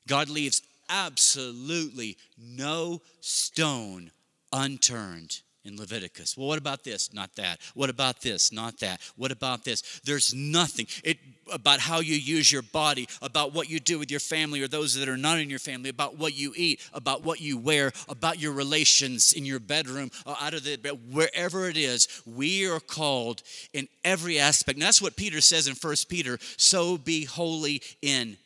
God 0.08 0.30
leaves 0.30 0.62
absolutely 0.90 2.18
no 2.38 3.02
stone 3.22 4.12
unturned 4.52 5.42
in 5.64 5.78
Leviticus. 5.78 6.36
Well, 6.36 6.48
what 6.48 6.58
about 6.58 6.84
this? 6.84 7.14
Not 7.14 7.36
that. 7.36 7.60
What 7.76 7.90
about 7.90 8.22
this? 8.22 8.52
Not 8.52 8.80
that. 8.80 9.00
What 9.16 9.32
about 9.32 9.64
this? 9.64 10.02
There's 10.04 10.34
nothing 10.34 10.88
it, 11.04 11.20
about 11.52 11.80
how 11.80 12.00
you 12.00 12.16
use 12.16 12.52
your 12.52 12.64
body, 12.64 13.08
about 13.22 13.54
what 13.54 13.70
you 13.70 13.80
do 13.80 14.00
with 14.00 14.10
your 14.10 14.20
family 14.20 14.62
or 14.62 14.68
those 14.68 14.96
that 14.96 15.08
are 15.08 15.18
not 15.18 15.40
in 15.40 15.50
your 15.50 15.60
family, 15.60 15.90
about 15.90 16.18
what 16.18 16.36
you 16.36 16.54
eat, 16.56 16.82
about 16.94 17.24
what 17.24 17.42
you 17.42 17.58
wear, 17.58 17.92
about 18.10 18.40
your 18.40 18.54
relations 18.54 19.34
in 19.34 19.46
your 19.46 19.60
bedroom, 19.60 20.10
uh, 20.26 20.36
out 20.42 20.54
of 20.54 20.64
the 20.64 20.78
wherever 21.12 21.68
it 21.68 21.78
is. 21.78 22.08
We 22.26 22.68
are 22.68 22.80
called 22.80 23.44
in 23.74 23.88
every 24.04 24.40
aspect. 24.40 24.78
And 24.78 24.84
that's 24.84 25.02
what 25.02 25.16
Peter 25.16 25.42
says 25.42 25.68
in 25.68 25.76
First 25.76 26.10
Peter. 26.10 26.40
So 26.58 26.98
be 26.98 27.26
holy 27.26 27.84
in 28.02 28.38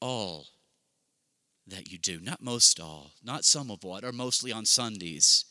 all 0.00 0.46
that 1.68 1.92
you 1.92 1.98
do. 1.98 2.18
Not 2.20 2.42
most 2.42 2.80
all, 2.80 3.12
not 3.22 3.44
some 3.44 3.70
of 3.70 3.84
what, 3.84 4.02
or 4.02 4.10
mostly 4.10 4.50
on 4.50 4.64
Sundays 4.64 5.44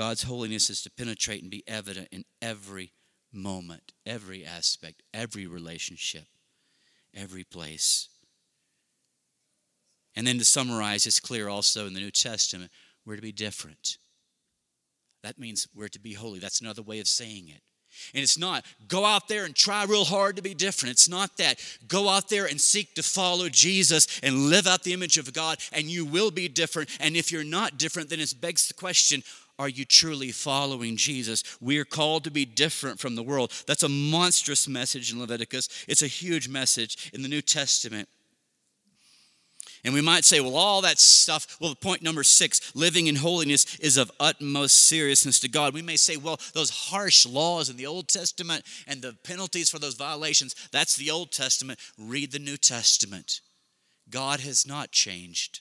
God's 0.00 0.22
holiness 0.22 0.70
is 0.70 0.80
to 0.80 0.90
penetrate 0.90 1.42
and 1.42 1.50
be 1.50 1.62
evident 1.66 2.08
in 2.10 2.24
every 2.40 2.94
moment, 3.34 3.92
every 4.06 4.46
aspect, 4.46 5.02
every 5.12 5.46
relationship, 5.46 6.24
every 7.14 7.44
place. 7.44 8.08
And 10.16 10.26
then 10.26 10.38
to 10.38 10.44
summarize, 10.46 11.06
it's 11.06 11.20
clear 11.20 11.50
also 11.50 11.86
in 11.86 11.92
the 11.92 12.00
New 12.00 12.10
Testament, 12.10 12.70
we're 13.04 13.16
to 13.16 13.20
be 13.20 13.30
different. 13.30 13.98
That 15.22 15.38
means 15.38 15.68
we're 15.74 15.88
to 15.88 16.00
be 16.00 16.14
holy. 16.14 16.38
That's 16.38 16.62
another 16.62 16.80
way 16.80 16.98
of 17.00 17.06
saying 17.06 17.48
it. 17.48 17.60
And 18.14 18.22
it's 18.22 18.38
not 18.38 18.64
go 18.88 19.04
out 19.04 19.28
there 19.28 19.44
and 19.44 19.54
try 19.54 19.84
real 19.84 20.04
hard 20.04 20.36
to 20.36 20.42
be 20.42 20.54
different. 20.54 20.92
It's 20.92 21.08
not 21.10 21.36
that. 21.36 21.60
Go 21.88 22.08
out 22.08 22.30
there 22.30 22.46
and 22.46 22.58
seek 22.58 22.94
to 22.94 23.02
follow 23.02 23.50
Jesus 23.50 24.20
and 24.22 24.48
live 24.48 24.66
out 24.66 24.82
the 24.82 24.94
image 24.94 25.18
of 25.18 25.30
God, 25.34 25.58
and 25.72 25.84
you 25.84 26.06
will 26.06 26.30
be 26.30 26.48
different. 26.48 26.88
And 27.00 27.16
if 27.16 27.30
you're 27.30 27.44
not 27.44 27.76
different, 27.76 28.08
then 28.08 28.20
it 28.20 28.32
begs 28.40 28.68
the 28.68 28.74
question 28.74 29.22
are 29.60 29.68
you 29.68 29.84
truly 29.84 30.32
following 30.32 30.96
Jesus? 30.96 31.44
We 31.60 31.78
are 31.78 31.84
called 31.84 32.24
to 32.24 32.30
be 32.30 32.46
different 32.46 32.98
from 32.98 33.14
the 33.14 33.22
world. 33.22 33.52
That's 33.66 33.82
a 33.82 33.90
monstrous 33.90 34.66
message 34.66 35.12
in 35.12 35.20
Leviticus, 35.20 35.68
it's 35.86 36.00
a 36.02 36.06
huge 36.06 36.48
message 36.48 37.10
in 37.12 37.20
the 37.20 37.28
New 37.28 37.42
Testament. 37.42 38.08
And 39.84 39.94
we 39.94 40.00
might 40.00 40.24
say, 40.24 40.40
well, 40.40 40.56
all 40.56 40.82
that 40.82 40.98
stuff, 40.98 41.56
well, 41.60 41.74
point 41.74 42.02
number 42.02 42.22
six, 42.22 42.74
living 42.74 43.06
in 43.06 43.16
holiness 43.16 43.78
is 43.78 43.96
of 43.96 44.10
utmost 44.20 44.76
seriousness 44.76 45.40
to 45.40 45.48
God. 45.48 45.72
We 45.72 45.82
may 45.82 45.96
say, 45.96 46.16
well, 46.16 46.38
those 46.52 46.70
harsh 46.70 47.26
laws 47.26 47.70
in 47.70 47.76
the 47.76 47.86
Old 47.86 48.08
Testament 48.08 48.64
and 48.86 49.00
the 49.00 49.16
penalties 49.24 49.70
for 49.70 49.78
those 49.78 49.94
violations, 49.94 50.54
that's 50.70 50.96
the 50.96 51.10
Old 51.10 51.32
Testament. 51.32 51.78
Read 51.98 52.32
the 52.32 52.38
New 52.38 52.58
Testament. 52.58 53.40
God 54.10 54.40
has 54.40 54.66
not 54.66 54.90
changed. 54.90 55.60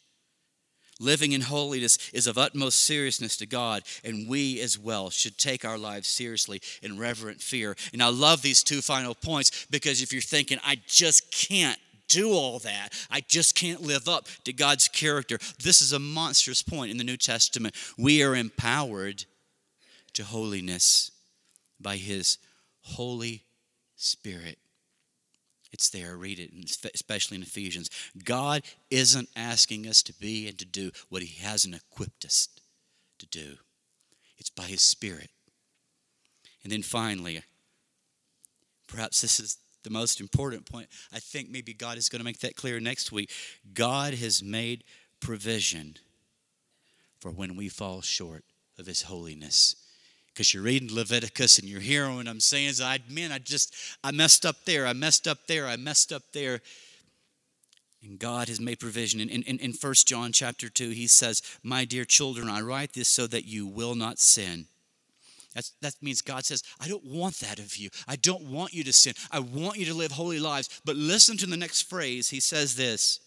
Living 1.00 1.32
in 1.32 1.42
holiness 1.42 1.98
is 2.14 2.28
of 2.28 2.38
utmost 2.38 2.84
seriousness 2.84 3.38
to 3.38 3.46
God, 3.46 3.84
and 4.04 4.28
we 4.28 4.60
as 4.60 4.78
well 4.78 5.10
should 5.10 5.38
take 5.38 5.64
our 5.64 5.78
lives 5.78 6.08
seriously 6.08 6.62
in 6.82 7.00
reverent 7.00 7.42
fear. 7.42 7.76
And 7.94 8.04
I 8.04 8.10
love 8.10 8.42
these 8.42 8.64
two 8.64 8.82
final 8.82 9.16
points 9.16 9.66
because 9.70 10.02
if 10.02 10.12
you're 10.12 10.22
thinking, 10.22 10.60
I 10.64 10.78
just 10.88 11.32
can't 11.32 11.80
do 12.10 12.32
all 12.32 12.60
that. 12.60 12.90
I 13.10 13.22
just 13.22 13.56
can't 13.56 13.82
live 13.82 14.10
up 14.10 14.28
to 14.44 14.52
God's 14.52 14.88
character. 14.88 15.38
This 15.64 15.82
is 15.82 15.94
a 15.94 16.00
monstrous 16.00 16.62
point 16.62 16.92
in 16.92 16.98
the 16.98 17.04
New 17.04 17.18
Testament. 17.18 17.76
We 17.98 18.24
are 18.24 18.36
empowered 18.36 19.26
to 20.14 20.24
holiness 20.24 21.12
by 21.80 21.96
His 21.98 22.40
Holy 22.82 23.44
Spirit. 23.96 24.58
It's 25.72 25.90
there, 25.90 26.18
read 26.18 26.40
it, 26.40 26.52
especially 26.94 27.38
in 27.38 27.44
Ephesians. 27.44 27.90
God 28.24 28.64
isn't 28.90 29.30
asking 29.36 29.88
us 29.88 30.02
to 30.04 30.14
be 30.14 30.48
and 30.48 30.58
to 30.58 30.66
do 30.66 30.92
what 31.10 31.22
He 31.22 31.42
hasn't 31.44 31.76
equipped 31.76 32.26
us 32.26 32.48
to 33.20 33.28
do, 33.28 33.58
it's 34.38 34.50
by 34.50 34.64
His 34.64 34.82
Spirit. 34.82 35.30
And 36.64 36.72
then 36.72 36.82
finally, 36.82 37.42
perhaps 38.88 39.22
this 39.22 39.40
is 39.40 39.58
the 39.84 39.90
most 39.90 40.20
important 40.20 40.66
point. 40.66 40.90
I 41.14 41.20
think 41.20 41.50
maybe 41.50 41.74
God 41.74 41.98
is 41.98 42.10
going 42.10 42.20
to 42.20 42.26
make 42.26 42.40
that 42.40 42.56
clear 42.56 42.80
next 42.80 43.12
week. 43.12 43.32
God 43.74 44.14
has 44.16 44.44
made 44.44 44.84
provision 45.20 45.96
for 47.20 47.32
when 47.32 47.56
we 47.56 47.70
fall 47.70 48.02
short 48.02 48.44
of 48.78 48.88
His 48.88 49.04
holiness. 49.04 49.76
Because 50.40 50.54
you're 50.54 50.64
reading 50.64 50.96
Leviticus 50.96 51.60
and 51.60 51.68
you're 51.68 51.82
hearing 51.82 52.16
what 52.16 52.26
I'm 52.30 52.40
saying 52.40 52.70
is, 52.70 52.80
I 52.80 53.00
man, 53.10 53.34
I 53.34 53.40
just 53.40 53.76
I 54.02 54.12
messed 54.12 54.46
up 54.46 54.64
there, 54.64 54.88
I 54.88 54.94
messed 54.94 55.28
up 55.28 55.48
there, 55.48 55.68
I 55.68 55.76
messed 55.76 56.14
up 56.14 56.24
there. 56.32 56.62
And 58.02 58.18
God 58.18 58.48
has 58.48 58.58
made 58.58 58.80
provision. 58.80 59.20
In, 59.20 59.28
in, 59.28 59.60
in 59.60 59.74
1 59.74 59.94
John 60.06 60.32
chapter 60.32 60.70
2, 60.70 60.92
he 60.92 61.08
says, 61.08 61.42
My 61.62 61.84
dear 61.84 62.06
children, 62.06 62.48
I 62.48 62.62
write 62.62 62.94
this 62.94 63.10
so 63.10 63.28
that 63.28 63.48
you 63.48 63.68
will 63.68 63.96
not 63.96 64.18
sin. 64.18 64.68
That's, 65.54 65.74
that 65.82 65.96
means 66.02 66.22
God 66.22 66.46
says, 66.46 66.64
I 66.80 66.88
don't 66.88 67.04
want 67.04 67.42
that 67.42 67.60
of 67.60 67.76
you. 67.76 67.90
I 68.08 68.16
don't 68.16 68.44
want 68.44 68.74
you 68.74 68.86
to 68.86 68.94
sin. 68.94 69.16
I 69.32 69.42
want 69.42 69.78
you 69.78 69.88
to 69.88 69.94
live 69.94 70.14
holy 70.14 70.40
lives. 70.40 70.80
But 70.86 70.96
listen 70.96 71.36
to 71.40 71.48
the 71.48 71.58
next 71.58 71.90
phrase. 71.90 72.30
He 72.30 72.40
says 72.40 72.78
this 72.78 73.20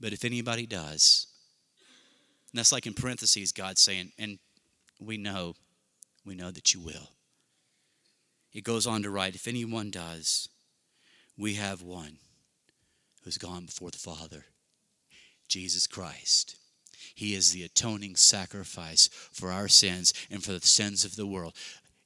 But 0.00 0.12
if 0.12 0.24
anybody 0.24 0.66
does, 0.66 1.28
and 2.50 2.58
that's 2.58 2.72
like 2.72 2.88
in 2.88 2.94
parentheses, 2.94 3.52
God 3.52 3.78
saying, 3.78 4.10
and 4.18 4.40
we 4.98 5.16
know, 5.16 5.54
we 6.26 6.34
know 6.34 6.50
that 6.50 6.74
you 6.74 6.80
will. 6.80 7.10
He 8.50 8.60
goes 8.60 8.86
on 8.86 9.02
to 9.02 9.10
write, 9.10 9.34
If 9.34 9.46
anyone 9.46 9.90
does, 9.90 10.48
we 11.38 11.54
have 11.54 11.82
one 11.82 12.18
who's 13.22 13.38
gone 13.38 13.66
before 13.66 13.90
the 13.90 13.98
Father, 13.98 14.46
Jesus 15.48 15.86
Christ. 15.86 16.56
He 17.14 17.34
is 17.34 17.52
the 17.52 17.62
atoning 17.62 18.16
sacrifice 18.16 19.08
for 19.30 19.52
our 19.52 19.68
sins 19.68 20.12
and 20.30 20.42
for 20.42 20.52
the 20.52 20.60
sins 20.60 21.04
of 21.04 21.16
the 21.16 21.26
world. 21.26 21.54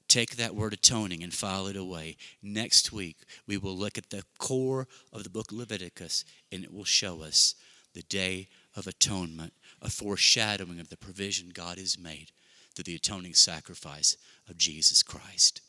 Take 0.09 0.37
that 0.37 0.57
word 0.57 0.73
atoning 0.73 1.23
and 1.23 1.33
file 1.33 1.69
it 1.69 1.77
away. 1.77 2.17
Next 2.43 2.93
week, 2.93 3.19
we 3.47 3.57
will 3.57 3.77
look 3.77 3.97
at 3.97 4.11
the 4.11 4.25
core 4.39 4.89
of 5.13 5.23
the 5.23 5.31
book 5.31 5.53
Leviticus, 5.53 6.25
and 6.51 6.65
it 6.65 6.75
will 6.75 6.85
show 6.85 7.23
us 7.23 7.55
the 7.95 8.03
day 8.03 8.49
of 8.77 8.87
atonement, 8.87 9.53
a 9.81 9.89
foreshadowing 9.89 10.81
of 10.81 10.91
the 10.91 10.97
provision 10.97 11.51
God 11.55 11.79
has 11.79 11.99
made 11.99 12.33
through 12.75 12.85
the 12.85 12.95
atoning 12.95 13.35
sacrifice 13.35 14.17
of 14.49 14.57
Jesus 14.57 15.03
Christ. 15.03 15.61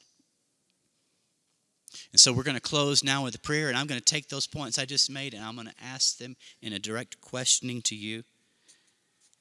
And 2.12 2.20
so 2.20 2.32
we're 2.32 2.44
going 2.44 2.56
to 2.56 2.62
close 2.62 3.04
now 3.04 3.24
with 3.24 3.36
a 3.36 3.40
prayer, 3.40 3.68
and 3.68 3.78
I'm 3.78 3.88
going 3.88 4.00
to 4.00 4.06
take 4.06 4.30
those 4.30 4.48
points 4.48 4.80
I 4.80 4.86
just 4.86 5.10
made 5.10 5.34
and 5.34 5.44
I'm 5.44 5.56
going 5.56 5.68
to 5.68 5.84
ask 5.84 6.18
them 6.18 6.36
in 6.62 6.74
a 6.74 6.80
direct 6.80 7.20
questioning 7.22 7.82
to 7.84 7.96
you. 7.96 8.24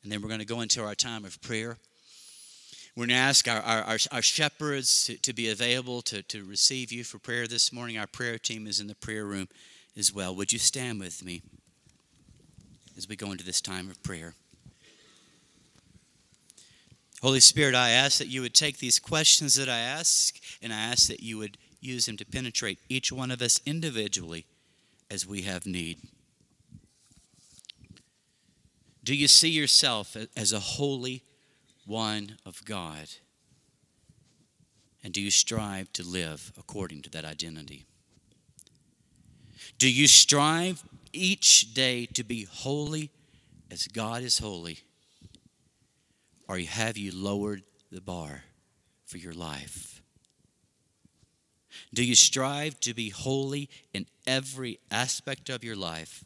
And 0.02 0.10
then 0.10 0.22
we're 0.22 0.28
going 0.28 0.40
to 0.40 0.46
go 0.46 0.60
into 0.60 0.82
our 0.82 0.94
time 0.94 1.24
of 1.24 1.40
prayer. 1.42 1.76
We're 2.96 3.06
going 3.06 3.10
to 3.10 3.14
ask 3.22 3.46
our, 3.46 3.60
our, 3.60 3.98
our, 4.10 4.22
shepherds 4.22 5.04
to, 5.04 5.16
to 5.18 5.32
be 5.32 5.48
available 5.48 6.02
to, 6.02 6.22
to 6.22 6.44
receive 6.44 6.90
you 6.90 7.04
for 7.04 7.18
prayer 7.18 7.46
this 7.46 7.72
morning. 7.72 7.98
Our 7.98 8.06
prayer 8.06 8.38
team 8.38 8.66
is 8.66 8.80
in 8.80 8.88
the 8.88 8.96
prayer 8.96 9.24
room 9.24 9.48
as 9.96 10.12
well. 10.12 10.34
Would 10.34 10.52
you 10.52 10.58
stand 10.58 10.98
with 10.98 11.24
me 11.24 11.42
as 12.96 13.08
we 13.08 13.14
go 13.14 13.30
into 13.30 13.44
this 13.44 13.60
time 13.60 13.88
of 13.88 14.02
prayer? 14.02 14.34
Holy 17.22 17.40
Spirit, 17.40 17.74
I 17.74 17.90
ask 17.90 18.18
that 18.18 18.28
you 18.28 18.40
would 18.40 18.54
take 18.54 18.78
these 18.78 18.98
questions 18.98 19.54
that 19.56 19.68
I 19.68 19.78
ask, 19.78 20.38
and 20.62 20.72
I 20.72 20.80
ask 20.80 21.06
that 21.08 21.22
you 21.22 21.36
would 21.36 21.58
use 21.80 22.06
them 22.06 22.16
to 22.16 22.24
penetrate 22.24 22.78
each 22.88 23.12
one 23.12 23.30
of 23.30 23.42
us 23.42 23.60
individually 23.66 24.46
as 25.10 25.26
we 25.26 25.42
have 25.42 25.66
need. 25.66 25.98
Do 29.04 29.14
you 29.14 29.28
see 29.28 29.50
yourself 29.50 30.16
as 30.36 30.52
a 30.52 30.60
holy 30.60 31.22
one 31.86 32.36
of 32.46 32.64
God? 32.64 33.08
And 35.02 35.12
do 35.12 35.20
you 35.20 35.30
strive 35.30 35.92
to 35.94 36.02
live 36.02 36.52
according 36.58 37.02
to 37.02 37.10
that 37.10 37.24
identity? 37.24 37.86
Do 39.78 39.90
you 39.90 40.06
strive 40.06 40.84
each 41.12 41.74
day 41.74 42.06
to 42.06 42.22
be 42.22 42.44
holy 42.44 43.10
as 43.70 43.86
God 43.88 44.22
is 44.22 44.38
holy? 44.38 44.80
Or 46.50 46.58
have 46.58 46.98
you 46.98 47.12
lowered 47.14 47.62
the 47.92 48.00
bar 48.00 48.42
for 49.06 49.18
your 49.18 49.32
life? 49.32 50.02
Do 51.94 52.04
you 52.04 52.16
strive 52.16 52.80
to 52.80 52.92
be 52.92 53.10
holy 53.10 53.70
in 53.94 54.06
every 54.26 54.80
aspect 54.90 55.48
of 55.48 55.62
your 55.62 55.76
life? 55.76 56.24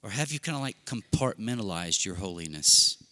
Or 0.00 0.10
have 0.10 0.30
you 0.30 0.38
kind 0.38 0.54
of 0.54 0.62
like 0.62 0.76
compartmentalized 0.84 2.04
your 2.04 2.14
holiness? 2.14 3.02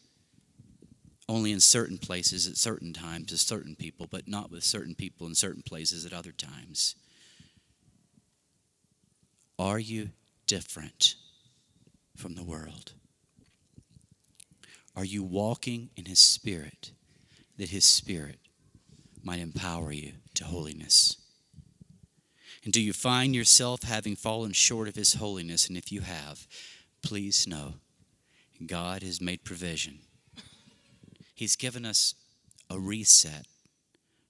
Only 1.28 1.50
in 1.50 1.58
certain 1.58 1.98
places 1.98 2.46
at 2.46 2.56
certain 2.56 2.92
times 2.92 3.32
with 3.32 3.40
certain 3.40 3.74
people, 3.74 4.06
but 4.08 4.28
not 4.28 4.52
with 4.52 4.62
certain 4.62 4.94
people 4.94 5.26
in 5.26 5.34
certain 5.34 5.62
places 5.62 6.06
at 6.06 6.12
other 6.12 6.30
times. 6.30 6.94
Are 9.58 9.80
you 9.80 10.10
different 10.46 11.16
from 12.16 12.36
the 12.36 12.44
world? 12.44 12.92
Are 14.96 15.04
you 15.04 15.22
walking 15.22 15.90
in 15.96 16.06
His 16.06 16.18
Spirit 16.18 16.92
that 17.56 17.70
His 17.70 17.84
Spirit 17.84 18.38
might 19.22 19.38
empower 19.38 19.92
you 19.92 20.12
to 20.34 20.44
holiness? 20.44 21.16
And 22.64 22.72
do 22.72 22.80
you 22.80 22.92
find 22.92 23.34
yourself 23.34 23.82
having 23.82 24.16
fallen 24.16 24.52
short 24.52 24.88
of 24.88 24.96
His 24.96 25.14
holiness? 25.14 25.68
And 25.68 25.76
if 25.76 25.90
you 25.90 26.02
have, 26.02 26.46
please 27.02 27.46
know 27.46 27.74
God 28.66 29.02
has 29.02 29.20
made 29.20 29.44
provision. 29.44 30.00
He's 31.34 31.56
given 31.56 31.86
us 31.86 32.14
a 32.68 32.78
reset, 32.78 33.46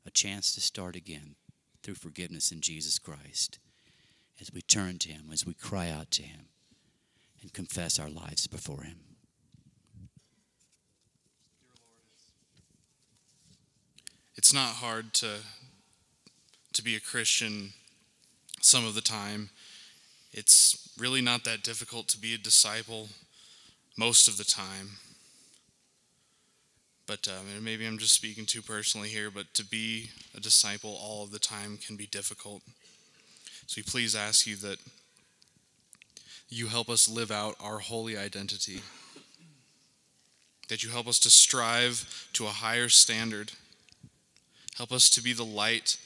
a 0.06 0.10
chance 0.10 0.54
to 0.54 0.60
start 0.60 0.94
again 0.94 1.34
through 1.82 1.94
forgiveness 1.94 2.52
in 2.52 2.60
Jesus 2.60 2.98
Christ 2.98 3.58
as 4.40 4.52
we 4.52 4.62
turn 4.62 4.98
to 4.98 5.08
Him, 5.10 5.30
as 5.32 5.44
we 5.44 5.54
cry 5.54 5.90
out 5.90 6.10
to 6.12 6.22
Him, 6.22 6.46
and 7.42 7.52
confess 7.52 7.98
our 7.98 8.08
lives 8.08 8.46
before 8.46 8.82
Him. 8.82 9.09
It's 14.40 14.54
not 14.54 14.76
hard 14.76 15.12
to, 15.16 15.34
to 16.72 16.82
be 16.82 16.96
a 16.96 17.00
Christian 17.00 17.74
some 18.62 18.86
of 18.86 18.94
the 18.94 19.02
time. 19.02 19.50
It's 20.32 20.94
really 20.98 21.20
not 21.20 21.44
that 21.44 21.62
difficult 21.62 22.08
to 22.08 22.18
be 22.18 22.32
a 22.32 22.38
disciple 22.38 23.10
most 23.98 24.28
of 24.28 24.38
the 24.38 24.44
time. 24.44 24.92
But 27.06 27.28
um, 27.28 27.62
maybe 27.62 27.86
I'm 27.86 27.98
just 27.98 28.14
speaking 28.14 28.46
too 28.46 28.62
personally 28.62 29.08
here, 29.08 29.30
but 29.30 29.52
to 29.52 29.62
be 29.62 30.08
a 30.34 30.40
disciple 30.40 30.98
all 30.98 31.22
of 31.22 31.32
the 31.32 31.38
time 31.38 31.76
can 31.76 31.96
be 31.96 32.06
difficult. 32.06 32.62
So 33.66 33.74
we 33.76 33.82
please 33.82 34.16
ask 34.16 34.46
you 34.46 34.56
that 34.56 34.78
you 36.48 36.68
help 36.68 36.88
us 36.88 37.10
live 37.10 37.30
out 37.30 37.56
our 37.60 37.80
holy 37.80 38.16
identity, 38.16 38.80
that 40.70 40.82
you 40.82 40.88
help 40.88 41.06
us 41.06 41.18
to 41.18 41.30
strive 41.30 42.26
to 42.32 42.46
a 42.46 42.48
higher 42.48 42.88
standard. 42.88 43.52
Help 44.80 44.92
us 44.92 45.10
to 45.10 45.22
be 45.22 45.34
the 45.34 45.44
light 45.44 45.98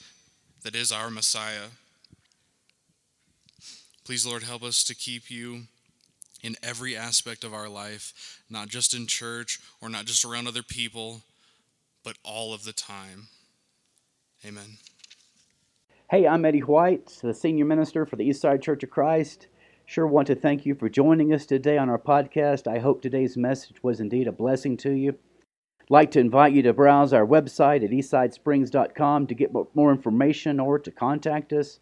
that 0.63 0.75
is 0.75 0.91
our 0.91 1.09
Messiah. 1.09 1.67
Please, 4.03 4.25
Lord, 4.25 4.43
help 4.43 4.63
us 4.63 4.83
to 4.83 4.93
keep 4.93 5.31
you 5.31 5.67
in 6.43 6.57
every 6.61 6.93
aspect 6.93 7.45
of 7.45 7.53
our 7.53 7.69
life, 7.69 8.41
not 8.49 8.67
just 8.67 8.93
in 8.93 9.07
church 9.07 9.61
or 9.81 9.87
not 9.87 10.03
just 10.03 10.25
around 10.25 10.49
other 10.49 10.61
people, 10.61 11.21
but 12.03 12.17
all 12.25 12.53
of 12.53 12.65
the 12.65 12.73
time. 12.73 13.27
Amen. 14.45 14.75
Hey, 16.11 16.27
I'm 16.27 16.43
Eddie 16.43 16.59
White, 16.59 17.17
the 17.23 17.33
senior 17.33 17.63
minister 17.63 18.05
for 18.05 18.17
the 18.17 18.27
Eastside 18.29 18.61
Church 18.61 18.83
of 18.83 18.89
Christ. 18.89 19.47
Sure 19.85 20.05
want 20.05 20.27
to 20.27 20.35
thank 20.35 20.65
you 20.65 20.75
for 20.75 20.89
joining 20.89 21.33
us 21.33 21.45
today 21.45 21.77
on 21.77 21.89
our 21.89 21.97
podcast. 21.97 22.67
I 22.67 22.79
hope 22.79 23.01
today's 23.01 23.37
message 23.37 23.81
was 23.83 24.01
indeed 24.01 24.27
a 24.27 24.33
blessing 24.33 24.75
to 24.79 24.91
you. 24.91 25.17
Like 25.87 26.09
to 26.11 26.19
invite 26.19 26.53
you 26.53 26.63
to 26.63 26.73
browse 26.73 27.13
our 27.13 27.27
website 27.27 27.83
at 27.83 27.91
eastsidesprings.com 27.91 29.27
to 29.27 29.35
get 29.35 29.53
more 29.75 29.91
information 29.91 30.59
or 30.59 30.79
to 30.79 30.89
contact 30.89 31.53
us. 31.53 31.79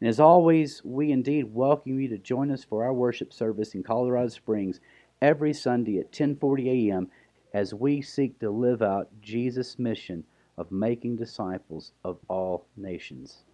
And 0.00 0.08
as 0.08 0.18
always, 0.18 0.84
we 0.84 1.12
indeed 1.12 1.54
welcome 1.54 2.00
you 2.00 2.08
to 2.08 2.18
join 2.18 2.50
us 2.50 2.64
for 2.64 2.82
our 2.82 2.92
worship 2.92 3.32
service 3.32 3.76
in 3.76 3.84
Colorado 3.84 4.26
Springs 4.28 4.80
every 5.22 5.52
Sunday 5.52 6.00
at 6.00 6.10
10:40 6.10 6.90
a.m. 6.90 7.08
as 7.52 7.72
we 7.72 8.02
seek 8.02 8.40
to 8.40 8.50
live 8.50 8.82
out 8.82 9.08
Jesus' 9.22 9.78
mission 9.78 10.24
of 10.58 10.72
making 10.72 11.14
disciples 11.14 11.92
of 12.02 12.18
all 12.28 12.66
nations. 12.76 13.44